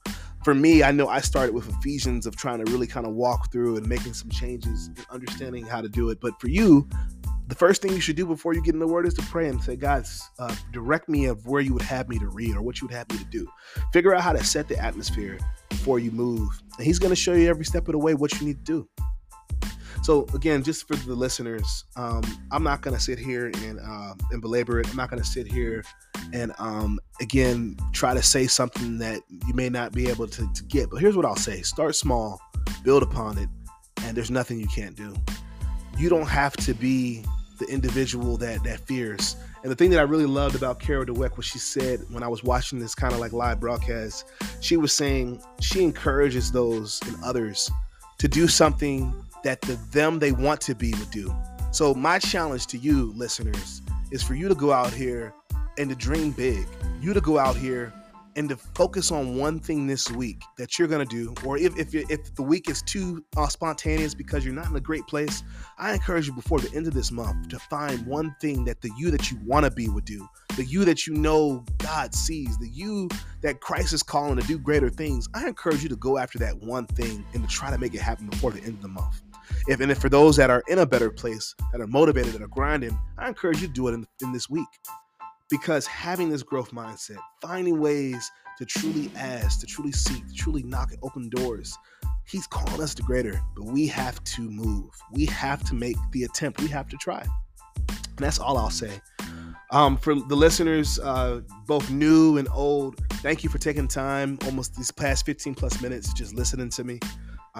For 0.45 0.55
me, 0.55 0.83
I 0.83 0.91
know 0.93 1.09
I 1.09 1.21
started 1.21 1.55
with 1.55 1.69
Ephesians 1.69 2.25
of 2.25 2.37
trying 2.37 2.65
to 2.65 2.71
really 2.71 2.87
kind 2.87 3.05
of 3.05 3.13
walk 3.13 3.53
through 3.53 3.77
and 3.77 3.87
making 3.87 4.15
some 4.15 4.31
changes 4.31 4.87
and 4.87 5.05
understanding 5.11 5.67
how 5.67 5.81
to 5.81 5.89
do 5.89 6.09
it. 6.09 6.21
But 6.21 6.41
for 6.41 6.49
you, 6.49 6.89
the 7.49 7.57
first 7.57 7.83
thing 7.83 7.93
you 7.93 8.01
should 8.01 8.17
do 8.17 8.25
before 8.25 8.55
you 8.55 8.63
get 8.63 8.75
in 8.75 8.81
the 8.81 8.87
word 8.87 9.07
is 9.07 9.15
to 9.15 9.23
pray 9.23 9.49
and 9.49 9.61
say, 9.63 9.75
God, 9.75 10.07
uh, 10.39 10.55
direct 10.73 11.09
me 11.09 11.27
of 11.27 11.45
where 11.47 11.61
you 11.61 11.75
would 11.75 11.83
have 11.83 12.09
me 12.09 12.19
to 12.21 12.29
read 12.29 12.55
or 12.55 12.63
what 12.63 12.81
you 12.81 12.87
would 12.87 12.95
have 12.95 13.11
me 13.11 13.19
to 13.19 13.25
do. 13.25 13.47
Figure 13.93 14.15
out 14.15 14.23
how 14.23 14.33
to 14.33 14.43
set 14.43 14.69
the 14.69 14.79
atmosphere 14.79 15.39
before 15.69 15.99
you 15.99 16.13
move. 16.13 16.49
And 16.79 16.87
He's 16.87 17.01
going 17.01 17.11
to 17.11 17.17
show 17.17 17.35
you 17.35 17.49
every 17.51 17.65
step 17.65 17.89
of 17.89 17.93
the 17.93 17.99
way 17.99 18.15
what 18.15 18.33
you 18.41 18.47
need 18.47 18.65
to 18.65 18.73
do. 18.73 18.89
So 20.03 20.27
again, 20.35 20.63
just 20.63 20.89
for 20.89 20.97
the 20.97 21.15
listeners, 21.15 21.85
um, 21.97 22.23
I'm 22.51 22.63
not 22.63 22.81
gonna 22.81 23.01
sit 23.01 23.19
here 23.19 23.47
and 23.47 23.79
uh, 23.81 24.15
and 24.31 24.41
belabor 24.41 24.81
it. 24.81 24.89
I'm 24.89 24.97
not 24.97 25.11
gonna 25.11 25.25
sit 25.25 25.47
here 25.47 25.85
and 26.33 26.53
um, 26.59 26.99
again 27.21 27.77
try 27.93 28.15
to 28.15 28.23
say 28.23 28.47
something 28.47 28.99
that 28.99 29.21
you 29.47 29.55
may 29.55 29.69
not 29.69 29.93
be 29.93 30.09
able 30.09 30.27
to, 30.29 30.53
to 30.53 30.65
get. 30.65 30.91
But 30.91 31.01
here's 31.01 31.17
what 31.17 31.27
I'll 31.27 31.37
say: 31.37 31.63
start 31.63 31.95
small, 31.97 32.41
build 32.83 33.03
upon 33.03 33.39
it, 33.39 33.49
and 34.05 34.17
there's 34.17 34.31
nothing 34.31 34.59
you 34.59 34.69
can't 34.69 34.97
do. 34.97 35.15
You 35.99 36.09
don't 36.09 36.29
have 36.29 36.57
to 36.59 36.73
be 36.73 37.25
the 37.59 37.67
individual 37.67 38.37
that 38.39 38.65
that 38.65 38.81
fears. 38.81 39.37
And 39.63 39.71
the 39.71 39.77
thing 39.77 39.91
that 39.91 39.99
I 39.99 40.05
really 40.05 40.25
loved 40.25 40.55
about 40.55 40.81
Carol 40.81 41.05
Dweck, 41.05 41.37
what 41.37 41.45
she 41.45 41.59
said 41.59 42.01
when 42.09 42.23
I 42.23 42.29
was 42.29 42.43
watching 42.43 42.79
this 42.79 42.95
kind 42.95 43.13
of 43.13 43.21
like 43.21 43.35
live 43.35 43.61
broadcast, 43.61 44.25
she 44.61 44.79
was 44.79 44.95
saying 44.95 45.43
she 45.61 45.85
encourages 45.85 46.51
those 46.51 46.99
and 47.07 47.17
others 47.23 47.71
to 48.17 48.29
do 48.29 48.49
something 48.49 49.15
that 49.45 49.61
the 49.63 49.79
them 49.91 50.19
they 50.19 50.33
want 50.33 50.61
to 50.63 50.75
be 50.75 50.93
would 50.95 51.11
do. 51.11 51.35
So 51.73 51.95
my 51.95 52.19
challenge 52.19 52.67
to 52.69 52.79
you 52.79 53.13
listeners 53.17 53.83
is 54.11 54.23
for 54.23 54.35
you 54.35 54.49
to 54.49 54.55
go 54.55 54.73
out 54.73 54.93
here 54.93 55.33
and 55.79 55.89
to 55.89 55.97
dream 55.97 56.33
big. 56.33 56.67
You 57.01 57.15
to 57.15 57.21
go 57.21 57.39
out 57.39 57.57
here 57.57 57.93
and 58.37 58.49
to 58.49 58.57
focus 58.57 59.11
on 59.11 59.37
one 59.37 59.59
thing 59.59 59.87
this 59.87 60.11
week 60.11 60.43
that 60.59 60.79
you're 60.79 60.89
gonna 60.89 61.05
do, 61.05 61.35
or 61.45 61.59
if 61.59 61.77
if, 61.79 61.95
if 61.95 62.35
the 62.35 62.43
week 62.43 62.69
is 62.69 62.83
too 62.83 63.25
uh, 63.37 63.49
spontaneous 63.49 64.15
because 64.15 64.45
you're 64.45 64.55
not 64.55 64.69
in 64.69 64.77
a 64.77 64.81
great 64.81 65.07
place, 65.07 65.43
I 65.79 65.95
encourage 65.95 66.27
you 66.27 66.33
before 66.33 66.61
the 66.61 66.75
end 66.77 66.87
of 66.87 66.95
this 66.95 67.11
month 67.11 67.49
to 67.49 67.59
find 67.59 68.07
one 68.07 68.35
thing 68.41 68.65
that 68.65 68.81
the 68.81 68.91
you 68.97 69.11
that 69.11 69.31
you 69.31 69.39
want 69.45 69.65
to 69.65 69.71
be 69.71 69.89
would 69.89 70.05
do, 70.05 70.29
the 70.57 70.65
you 70.65 70.85
that 70.85 71.07
you 71.07 71.15
know 71.15 71.65
God 71.79 72.15
sees, 72.15 72.59
the 72.59 72.69
you 72.69 73.09
that 73.43 73.61
Christ 73.61 73.93
is 73.93 74.03
calling 74.03 74.39
to 74.39 74.47
do 74.47 74.59
greater 74.59 74.91
things. 74.91 75.29
I 75.35 75.47
encourage 75.47 75.83
you 75.83 75.89
to 75.89 75.97
go 75.97 76.19
after 76.19 76.39
that 76.39 76.61
one 76.63 76.87
thing 76.87 77.25
and 77.35 77.43
to 77.43 77.49
try 77.49 77.71
to 77.71 77.79
make 77.79 77.95
it 77.95 78.01
happen 78.01 78.29
before 78.29 78.53
the 78.53 78.63
end 78.63 78.75
of 78.75 78.83
the 78.83 78.89
month. 78.89 79.23
If 79.67 79.81
and 79.81 79.91
if 79.91 79.99
for 79.99 80.09
those 80.09 80.37
that 80.37 80.51
are 80.51 80.63
in 80.69 80.79
a 80.79 80.87
better 80.87 81.11
place, 81.11 81.55
that 81.73 81.81
are 81.81 81.87
motivated, 81.87 82.33
that 82.35 82.43
are 82.43 82.49
grinding, 82.49 82.97
I 83.19 83.29
encourage 83.29 83.61
you 83.61 83.67
to 83.67 83.73
do 83.73 83.89
it 83.89 83.95
in, 83.95 84.07
in 84.23 84.33
this 84.33 84.49
week. 84.49 84.69
Because 85.51 85.87
having 85.87 86.31
this 86.31 86.43
growth 86.43 86.71
mindset, 86.71 87.19
finding 87.43 87.81
ways 87.81 88.31
to 88.59 88.65
truly 88.65 89.11
ask, 89.17 89.61
to 89.61 89.67
truly 89.67 89.93
seek, 89.93 90.27
to 90.29 90.35
truly 90.35 90.63
knock 90.63 90.93
and 90.93 90.99
open 91.03 91.29
doors, 91.29 91.77
He's 92.31 92.47
calling 92.47 92.81
us 92.81 92.95
to 92.95 93.03
greater, 93.03 93.43
but 93.57 93.65
we 93.65 93.89
have 93.89 94.23
to 94.23 94.43
move. 94.43 94.91
We 95.11 95.27
have 95.27 95.65
to 95.65 95.75
make 95.75 95.97
the 96.13 96.23
attempt. 96.23 96.61
We 96.61 96.69
have 96.69 96.89
to 96.91 96.97
try. 96.97 97.27
And 97.89 98.19
that's 98.19 98.39
all 98.39 98.57
I'll 98.57 98.71
say. 98.71 99.01
Um, 99.73 99.97
for 99.97 100.15
the 100.15 100.37
listeners, 100.37 101.01
uh, 101.01 101.41
both 101.67 101.91
new 101.91 102.39
and 102.39 102.49
old, 102.53 103.01
thank 103.15 103.43
you 103.43 103.51
for 103.51 103.59
taking 103.59 103.89
time, 103.89 104.39
almost 104.45 104.77
these 104.77 104.93
past 104.93 105.27
15 105.27 105.57
plus 105.57 105.81
minutes, 105.81 106.13
just 106.13 106.35
listening 106.35 106.71
to 106.71 106.85
me. 106.85 107.01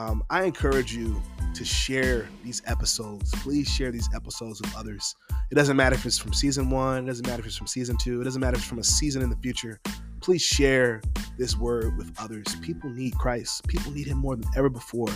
Um, 0.01 0.25
I 0.31 0.45
encourage 0.45 0.95
you 0.95 1.21
to 1.53 1.63
share 1.63 2.27
these 2.43 2.63
episodes. 2.65 3.33
Please 3.43 3.69
share 3.69 3.91
these 3.91 4.09
episodes 4.15 4.59
with 4.63 4.75
others. 4.75 5.15
It 5.51 5.57
doesn't 5.57 5.77
matter 5.77 5.95
if 5.95 6.07
it's 6.07 6.17
from 6.17 6.33
season 6.33 6.71
one, 6.71 7.05
it 7.05 7.07
doesn't 7.09 7.27
matter 7.27 7.41
if 7.41 7.47
it's 7.47 7.57
from 7.57 7.67
season 7.67 7.99
two, 7.99 8.19
it 8.19 8.25
doesn't 8.25 8.41
matter 8.41 8.55
if 8.55 8.63
it's 8.63 8.69
from 8.69 8.79
a 8.79 8.85
season 8.85 9.21
in 9.21 9.29
the 9.29 9.37
future. 9.37 9.79
Please 10.23 10.41
share 10.41 11.03
this 11.37 11.55
word 11.55 11.99
with 11.99 12.15
others. 12.19 12.47
People 12.63 12.89
need 12.89 13.13
Christ, 13.19 13.69
people 13.69 13.93
need 13.93 14.07
Him 14.07 14.17
more 14.17 14.37
than 14.37 14.49
ever 14.57 14.71
before. 14.71 15.11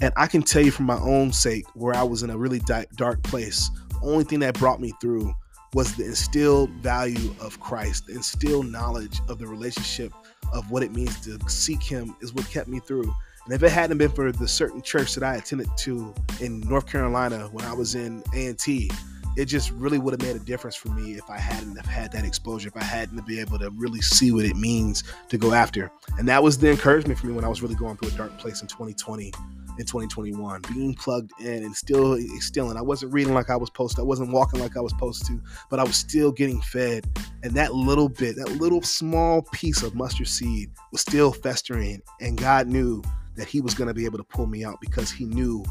And 0.00 0.12
I 0.16 0.26
can 0.26 0.42
tell 0.42 0.62
you 0.62 0.72
from 0.72 0.86
my 0.86 0.98
own 0.98 1.32
sake, 1.32 1.66
where 1.74 1.94
I 1.94 2.02
was 2.02 2.24
in 2.24 2.30
a 2.30 2.36
really 2.36 2.60
dark 2.96 3.22
place, 3.22 3.70
the 3.90 4.00
only 4.02 4.24
thing 4.24 4.40
that 4.40 4.58
brought 4.58 4.80
me 4.80 4.92
through 5.00 5.32
was 5.72 5.94
the 5.94 6.04
instilled 6.04 6.70
value 6.70 7.32
of 7.40 7.60
Christ, 7.60 8.06
the 8.06 8.14
instilled 8.14 8.66
knowledge 8.66 9.20
of 9.28 9.38
the 9.38 9.46
relationship 9.46 10.12
of 10.52 10.68
what 10.72 10.82
it 10.82 10.92
means 10.92 11.20
to 11.20 11.38
seek 11.48 11.80
Him 11.80 12.16
is 12.20 12.34
what 12.34 12.48
kept 12.50 12.66
me 12.66 12.80
through. 12.80 13.14
And 13.46 13.54
if 13.54 13.62
it 13.62 13.70
hadn't 13.70 13.98
been 13.98 14.10
for 14.10 14.32
the 14.32 14.48
certain 14.48 14.82
church 14.82 15.14
that 15.14 15.22
I 15.22 15.36
attended 15.36 15.68
to 15.78 16.12
in 16.40 16.60
North 16.60 16.86
Carolina 16.86 17.48
when 17.52 17.64
I 17.64 17.72
was 17.72 17.94
in 17.94 18.22
A&T, 18.34 18.90
it 19.36 19.44
just 19.44 19.70
really 19.70 19.98
would 19.98 20.12
have 20.12 20.22
made 20.22 20.34
a 20.34 20.44
difference 20.44 20.74
for 20.74 20.88
me 20.88 21.12
if 21.12 21.30
I 21.30 21.38
hadn't 21.38 21.76
have 21.76 21.86
had 21.86 22.10
that 22.12 22.24
exposure, 22.24 22.68
if 22.68 22.76
I 22.76 22.82
hadn't 22.82 23.24
be 23.24 23.38
able 23.38 23.58
to 23.60 23.70
really 23.70 24.00
see 24.00 24.32
what 24.32 24.46
it 24.46 24.56
means 24.56 25.04
to 25.28 25.38
go 25.38 25.52
after. 25.52 25.92
And 26.18 26.26
that 26.26 26.42
was 26.42 26.58
the 26.58 26.70
encouragement 26.70 27.20
for 27.20 27.28
me 27.28 27.34
when 27.34 27.44
I 27.44 27.48
was 27.48 27.62
really 27.62 27.76
going 27.76 27.96
through 27.98 28.08
a 28.08 28.16
dark 28.16 28.36
place 28.38 28.62
in 28.62 28.66
2020 28.66 29.32
in 29.78 29.84
2021, 29.84 30.62
being 30.72 30.94
plugged 30.94 31.32
in 31.40 31.62
and 31.62 31.76
still 31.76 32.18
still 32.40 32.76
I 32.76 32.80
wasn't 32.80 33.12
reading 33.12 33.34
like 33.34 33.50
I 33.50 33.56
was 33.56 33.68
supposed 33.68 33.96
to. 33.96 34.02
I 34.02 34.04
wasn't 34.06 34.32
walking 34.32 34.58
like 34.58 34.76
I 34.76 34.80
was 34.80 34.92
supposed 34.92 35.26
to, 35.26 35.40
but 35.70 35.78
I 35.78 35.84
was 35.84 35.96
still 35.96 36.32
getting 36.32 36.60
fed. 36.62 37.06
And 37.42 37.52
that 37.54 37.74
little 37.74 38.08
bit, 38.08 38.36
that 38.36 38.52
little 38.52 38.82
small 38.82 39.42
piece 39.52 39.82
of 39.82 39.94
mustard 39.94 40.28
seed 40.28 40.70
was 40.92 41.02
still 41.02 41.30
festering. 41.30 42.00
And 42.20 42.38
God 42.38 42.66
knew 42.68 43.02
that 43.36 43.46
he 43.46 43.60
was 43.60 43.74
going 43.74 43.88
to 43.88 43.94
be 43.94 44.04
able 44.04 44.18
to 44.18 44.24
pull 44.24 44.46
me 44.46 44.64
out 44.64 44.80
because 44.80 45.10
he 45.10 45.24
knew 45.24 45.64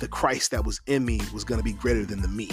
the 0.00 0.08
Christ 0.08 0.50
that 0.50 0.64
was 0.64 0.80
in 0.86 1.04
me 1.04 1.20
was 1.32 1.44
going 1.44 1.58
to 1.58 1.64
be 1.64 1.72
greater 1.72 2.04
than 2.04 2.20
the 2.20 2.28
me. 2.28 2.50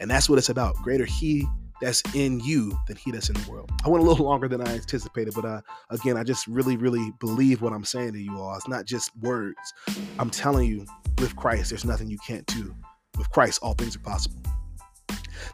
And 0.00 0.10
that's 0.10 0.28
what 0.28 0.38
it's 0.38 0.48
about. 0.48 0.74
Greater 0.76 1.04
he 1.04 1.46
that's 1.80 2.02
in 2.14 2.40
you 2.40 2.78
than 2.86 2.96
he 2.96 3.10
that's 3.10 3.28
in 3.30 3.36
the 3.36 3.50
world. 3.50 3.70
I 3.84 3.88
went 3.88 4.04
a 4.04 4.06
little 4.06 4.26
longer 4.26 4.48
than 4.48 4.60
I 4.60 4.74
anticipated, 4.74 5.34
but 5.34 5.44
uh, 5.44 5.60
again, 5.88 6.16
I 6.16 6.22
just 6.22 6.46
really, 6.46 6.76
really 6.76 7.12
believe 7.20 7.62
what 7.62 7.72
I'm 7.72 7.84
saying 7.84 8.12
to 8.12 8.20
you 8.20 8.38
all. 8.38 8.54
It's 8.56 8.68
not 8.68 8.84
just 8.84 9.16
words. 9.18 9.74
I'm 10.18 10.30
telling 10.30 10.68
you, 10.68 10.84
with 11.18 11.36
Christ, 11.36 11.70
there's 11.70 11.84
nothing 11.84 12.08
you 12.08 12.18
can't 12.26 12.46
do. 12.46 12.74
With 13.16 13.30
Christ, 13.30 13.60
all 13.62 13.74
things 13.74 13.96
are 13.96 14.00
possible. 14.00 14.40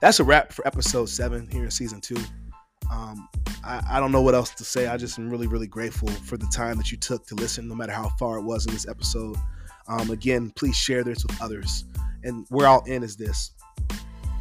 That's 0.00 0.20
a 0.20 0.24
wrap 0.24 0.52
for 0.52 0.66
episode 0.66 1.08
seven 1.08 1.48
here 1.48 1.64
in 1.64 1.70
season 1.70 2.00
two. 2.00 2.18
Um, 2.90 3.28
I, 3.66 3.82
I, 3.90 4.00
don't 4.00 4.12
know 4.12 4.22
what 4.22 4.34
else 4.34 4.50
to 4.50 4.64
say. 4.64 4.86
I 4.86 4.96
just 4.96 5.18
am 5.18 5.28
really, 5.28 5.46
really 5.46 5.66
grateful 5.66 6.08
for 6.08 6.36
the 6.36 6.46
time 6.46 6.76
that 6.76 6.92
you 6.92 6.98
took 6.98 7.26
to 7.26 7.34
listen, 7.34 7.68
no 7.68 7.74
matter 7.74 7.92
how 7.92 8.10
far 8.18 8.38
it 8.38 8.42
was 8.42 8.66
in 8.66 8.72
this 8.72 8.86
episode. 8.86 9.36
Um, 9.88 10.10
again, 10.10 10.52
please 10.56 10.76
share 10.76 11.02
this 11.04 11.24
with 11.24 11.40
others. 11.42 11.84
And 12.22 12.46
where 12.48 12.66
I'll 12.66 12.84
end 12.86 13.04
is 13.04 13.16
this 13.16 13.52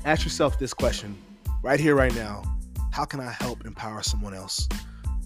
ask 0.06 0.24
yourself 0.24 0.60
this 0.60 0.74
question 0.74 1.18
right 1.64 1.80
here, 1.80 1.96
right 1.96 2.14
now 2.16 2.44
How 2.92 3.06
can 3.06 3.20
I 3.20 3.32
help 3.32 3.66
empower 3.66 4.04
someone 4.04 4.34
else? 4.34 4.68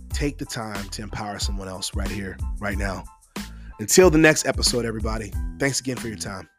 Take 0.09 0.37
the 0.37 0.45
time 0.45 0.89
to 0.89 1.01
empower 1.01 1.39
someone 1.39 1.67
else 1.67 1.95
right 1.95 2.09
here, 2.09 2.37
right 2.59 2.77
now. 2.77 3.03
Until 3.79 4.09
the 4.09 4.17
next 4.17 4.45
episode, 4.45 4.85
everybody, 4.85 5.31
thanks 5.59 5.79
again 5.79 5.95
for 5.95 6.07
your 6.07 6.17
time. 6.17 6.49